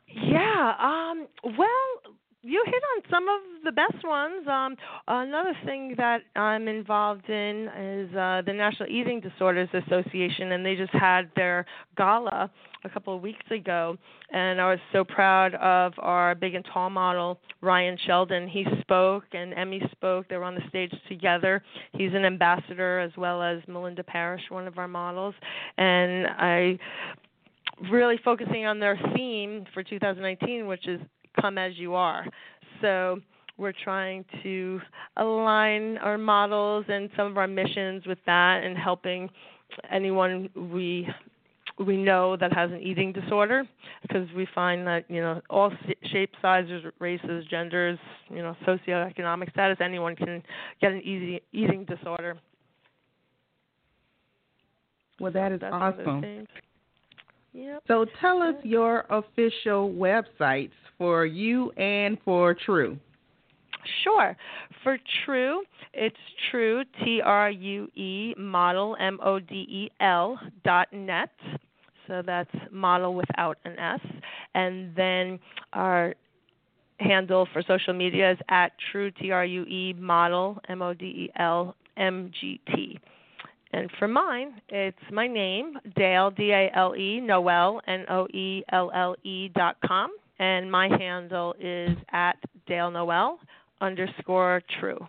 Yeah. 0.07 0.73
Um. 0.79 1.27
Well, 1.43 2.15
you 2.43 2.63
hit 2.65 2.83
on 2.95 3.03
some 3.09 3.27
of 3.29 3.63
the 3.63 3.71
best 3.71 4.03
ones. 4.03 4.47
Um, 4.47 4.75
another 5.07 5.55
thing 5.65 5.93
that 5.97 6.21
I'm 6.35 6.67
involved 6.67 7.29
in 7.29 7.69
is 7.77 8.15
uh, 8.15 8.41
the 8.45 8.53
National 8.53 8.89
Eating 8.89 9.19
Disorders 9.19 9.69
Association, 9.73 10.51
and 10.53 10.65
they 10.65 10.75
just 10.75 10.93
had 10.93 11.29
their 11.35 11.65
gala 11.95 12.49
a 12.83 12.89
couple 12.89 13.15
of 13.15 13.21
weeks 13.21 13.45
ago. 13.49 13.97
And 14.31 14.59
I 14.59 14.69
was 14.69 14.79
so 14.91 15.03
proud 15.03 15.55
of 15.55 15.93
our 15.99 16.35
big 16.35 16.55
and 16.55 16.65
tall 16.73 16.89
model, 16.89 17.39
Ryan 17.61 17.97
Sheldon. 18.05 18.47
He 18.47 18.65
spoke, 18.81 19.25
and 19.33 19.53
Emmy 19.53 19.81
spoke. 19.91 20.27
They 20.27 20.37
were 20.37 20.43
on 20.43 20.55
the 20.55 20.67
stage 20.69 20.93
together. 21.07 21.63
He's 21.93 22.13
an 22.13 22.25
ambassador 22.25 22.99
as 22.99 23.11
well 23.17 23.41
as 23.41 23.59
Melinda 23.67 24.03
Parrish, 24.03 24.43
one 24.49 24.67
of 24.67 24.77
our 24.77 24.87
models. 24.87 25.35
And 25.77 26.27
I 26.27 26.79
really 27.91 28.19
focusing 28.23 28.65
on 28.65 28.79
their 28.79 28.99
theme 29.15 29.65
for 29.73 29.83
2019, 29.83 30.67
which 30.67 30.87
is 30.87 30.99
come 31.39 31.57
as 31.57 31.77
you 31.77 31.95
are. 31.95 32.25
So 32.81 33.19
we're 33.57 33.73
trying 33.83 34.25
to 34.43 34.81
align 35.17 35.97
our 35.99 36.17
models 36.17 36.85
and 36.89 37.09
some 37.15 37.27
of 37.27 37.37
our 37.37 37.47
missions 37.47 38.05
with 38.05 38.17
that 38.25 38.63
and 38.63 38.77
helping 38.77 39.29
anyone 39.91 40.49
we 40.55 41.07
we 41.79 41.97
know 41.97 42.37
that 42.37 42.53
has 42.53 42.71
an 42.71 42.81
eating 42.81 43.11
disorder 43.11 43.63
because 44.01 44.27
we 44.35 44.47
find 44.53 44.85
that 44.87 45.09
you 45.09 45.21
know 45.21 45.41
all 45.49 45.71
shapes, 46.11 46.37
sizes, 46.41 46.83
races, 46.99 47.45
genders, 47.49 47.99
you 48.29 48.41
know, 48.41 48.55
socioeconomic 48.67 49.51
status, 49.51 49.77
anyone 49.81 50.15
can 50.15 50.43
get 50.81 50.91
an 50.91 51.01
easy 51.01 51.41
eating 51.53 51.85
disorder. 51.85 52.37
Well, 55.19 55.31
that 55.31 55.51
is 55.51 55.59
That's 55.61 55.73
awesome. 55.73 56.47
Yep. 57.53 57.83
So 57.87 58.05
tell 58.21 58.41
us 58.41 58.55
your 58.63 59.05
official 59.09 59.91
websites 59.91 60.71
for 60.97 61.25
you 61.25 61.71
and 61.71 62.17
for 62.23 62.53
True. 62.53 62.97
Sure. 64.03 64.35
For 64.83 64.97
True, 65.25 65.63
it's 65.93 66.15
True 66.49 66.83
T 67.03 67.21
R 67.23 67.49
U 67.49 67.87
E 67.95 68.33
model 68.37 68.95
M 68.99 69.19
O 69.23 69.39
D 69.39 69.55
E 69.55 69.91
L 69.99 70.39
dot 70.63 70.87
net. 70.91 71.29
So 72.07 72.21
that's 72.25 72.49
model 72.71 73.15
without 73.15 73.57
an 73.65 73.77
S. 73.79 73.99
And 74.53 74.95
then 74.95 75.39
our 75.73 76.13
handle 76.99 77.47
for 77.51 77.63
social 77.67 77.93
media 77.93 78.31
is 78.31 78.37
at 78.49 78.71
True 78.91 79.11
T 79.11 79.31
R 79.31 79.45
U 79.45 79.63
E 79.63 79.93
model 79.97 80.59
M 80.69 80.81
O 80.81 80.93
D 80.93 81.05
E 81.05 81.31
L 81.37 81.75
M 81.97 82.31
G 82.39 82.59
T. 82.73 82.99
And 83.73 83.89
for 83.97 84.07
mine, 84.07 84.61
it's 84.67 84.97
my 85.13 85.27
name, 85.27 85.77
Dale, 85.95 86.29
D 86.31 86.51
A 86.51 86.69
L 86.75 86.93
E, 86.95 87.21
Noelle, 87.21 87.81
N 87.87 88.05
O 88.09 88.27
E 88.33 88.63
L 88.71 88.91
L 88.93 89.15
E 89.23 89.49
dot 89.49 89.77
com. 89.85 90.11
And 90.39 90.71
my 90.71 90.89
handle 90.99 91.55
is 91.59 91.95
at 92.11 92.37
Dale 92.67 92.91
Noelle 92.91 93.39
underscore 93.81 94.61
true. 94.79 95.05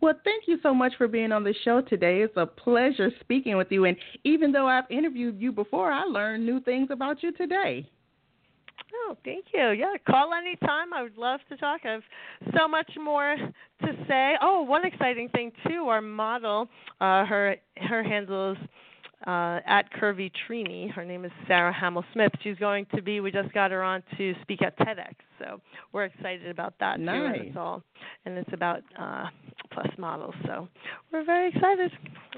Well, 0.00 0.14
thank 0.24 0.44
you 0.46 0.58
so 0.62 0.72
much 0.72 0.94
for 0.96 1.08
being 1.08 1.30
on 1.30 1.44
the 1.44 1.54
show 1.62 1.82
today. 1.82 2.22
It's 2.22 2.36
a 2.36 2.46
pleasure 2.46 3.10
speaking 3.20 3.56
with 3.58 3.70
you. 3.70 3.84
And 3.84 3.96
even 4.24 4.50
though 4.50 4.66
I've 4.66 4.90
interviewed 4.90 5.40
you 5.40 5.52
before, 5.52 5.92
I 5.92 6.04
learned 6.04 6.44
new 6.44 6.60
things 6.60 6.88
about 6.90 7.22
you 7.22 7.32
today. 7.32 7.86
Oh, 8.94 9.16
thank 9.24 9.46
you. 9.52 9.70
Yeah, 9.70 9.94
call 10.08 10.32
anytime. 10.32 10.92
I 10.94 11.02
would 11.02 11.18
love 11.18 11.40
to 11.48 11.56
talk. 11.56 11.82
I 11.84 11.92
have 11.92 12.02
so 12.56 12.66
much 12.66 12.90
more 13.00 13.36
to 13.36 13.92
say. 14.08 14.34
Oh, 14.40 14.62
one 14.62 14.84
exciting 14.86 15.28
thing 15.28 15.52
too. 15.68 15.84
Our 15.88 16.00
model, 16.00 16.68
uh, 17.00 17.24
her 17.26 17.56
her 17.76 18.02
handles 18.02 18.56
uh, 19.26 19.60
at 19.66 19.92
Curvy 19.92 20.30
Trini. 20.48 20.90
Her 20.90 21.04
name 21.04 21.24
is 21.24 21.32
Sarah 21.46 21.72
Hamill 21.72 22.04
Smith. 22.12 22.32
She's 22.42 22.56
going 22.56 22.86
to 22.94 23.02
be. 23.02 23.20
We 23.20 23.30
just 23.30 23.52
got 23.52 23.70
her 23.70 23.82
on 23.82 24.02
to 24.16 24.34
speak 24.42 24.62
at 24.62 24.78
TEDx, 24.78 25.14
so 25.38 25.60
we're 25.92 26.04
excited 26.04 26.48
about 26.48 26.74
that 26.80 27.00
nice. 27.00 27.16
too. 27.16 27.24
And 27.26 27.48
it's 27.48 27.56
all, 27.56 27.82
and 28.24 28.38
it's 28.38 28.52
about 28.52 28.82
uh, 28.98 29.26
plus 29.72 29.88
models. 29.98 30.34
So 30.46 30.68
we're 31.12 31.24
very 31.24 31.48
excited. 31.48 31.90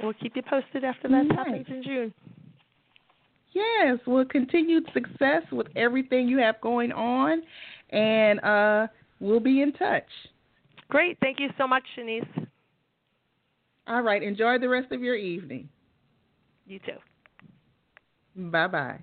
We'll 0.02 0.14
keep 0.14 0.34
you 0.36 0.42
posted 0.42 0.84
after 0.84 1.08
that 1.08 1.24
nice. 1.24 1.38
happens 1.38 1.66
in 1.68 1.82
June. 1.82 2.14
Yes, 3.52 3.98
well, 4.06 4.24
continued 4.24 4.88
success 4.94 5.42
with 5.52 5.66
everything 5.76 6.26
you 6.26 6.38
have 6.38 6.60
going 6.62 6.90
on, 6.90 7.42
and 7.90 8.40
uh, 8.40 8.86
we'll 9.20 9.40
be 9.40 9.60
in 9.60 9.72
touch. 9.72 10.08
Great. 10.88 11.18
Thank 11.20 11.38
you 11.38 11.48
so 11.58 11.66
much, 11.66 11.82
Shanice. 11.96 12.46
All 13.86 14.02
right. 14.02 14.22
Enjoy 14.22 14.58
the 14.58 14.68
rest 14.68 14.90
of 14.90 15.02
your 15.02 15.16
evening. 15.16 15.68
You 16.66 16.78
too. 16.80 18.50
Bye 18.50 18.66
bye. 18.66 18.98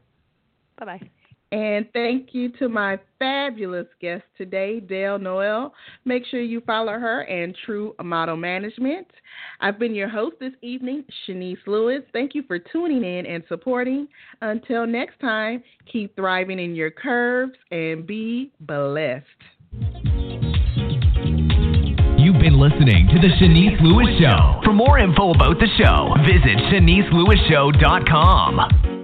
Bye 0.77 0.85
bye. 0.85 1.09
And 1.51 1.87
thank 1.93 2.29
you 2.33 2.49
to 2.59 2.69
my 2.69 2.99
fabulous 3.17 3.87
guest 3.99 4.23
today, 4.37 4.79
Dale 4.79 5.17
Noelle. 5.17 5.73
Make 6.05 6.23
sure 6.27 6.41
you 6.41 6.61
follow 6.61 6.93
her 6.93 7.21
and 7.21 7.57
True 7.65 7.95
Model 8.03 8.37
Management. 8.37 9.07
I've 9.59 9.79
been 9.79 9.95
your 9.95 10.09
host 10.09 10.35
this 10.39 10.53
evening, 10.61 11.05
Shanice 11.27 11.57
Lewis. 11.65 12.03
Thank 12.13 12.35
you 12.35 12.43
for 12.43 12.59
tuning 12.59 13.03
in 13.03 13.25
and 13.25 13.43
supporting. 13.47 14.07
Until 14.41 14.85
next 14.85 15.19
time, 15.19 15.63
keep 15.91 16.15
thriving 16.15 16.59
in 16.59 16.75
your 16.75 16.91
curves 16.91 17.57
and 17.71 18.05
be 18.05 18.51
blessed. 18.59 19.25
Been 22.39 22.57
listening 22.57 23.05
to 23.07 23.19
The 23.19 23.27
Shanice 23.35 23.81
Lewis 23.81 24.07
Show. 24.17 24.61
For 24.63 24.71
more 24.71 24.97
info 24.97 25.31
about 25.31 25.59
the 25.59 25.67
show, 25.77 26.15
visit 26.23 26.57
ShaniceLewisShow.com. 26.71 28.98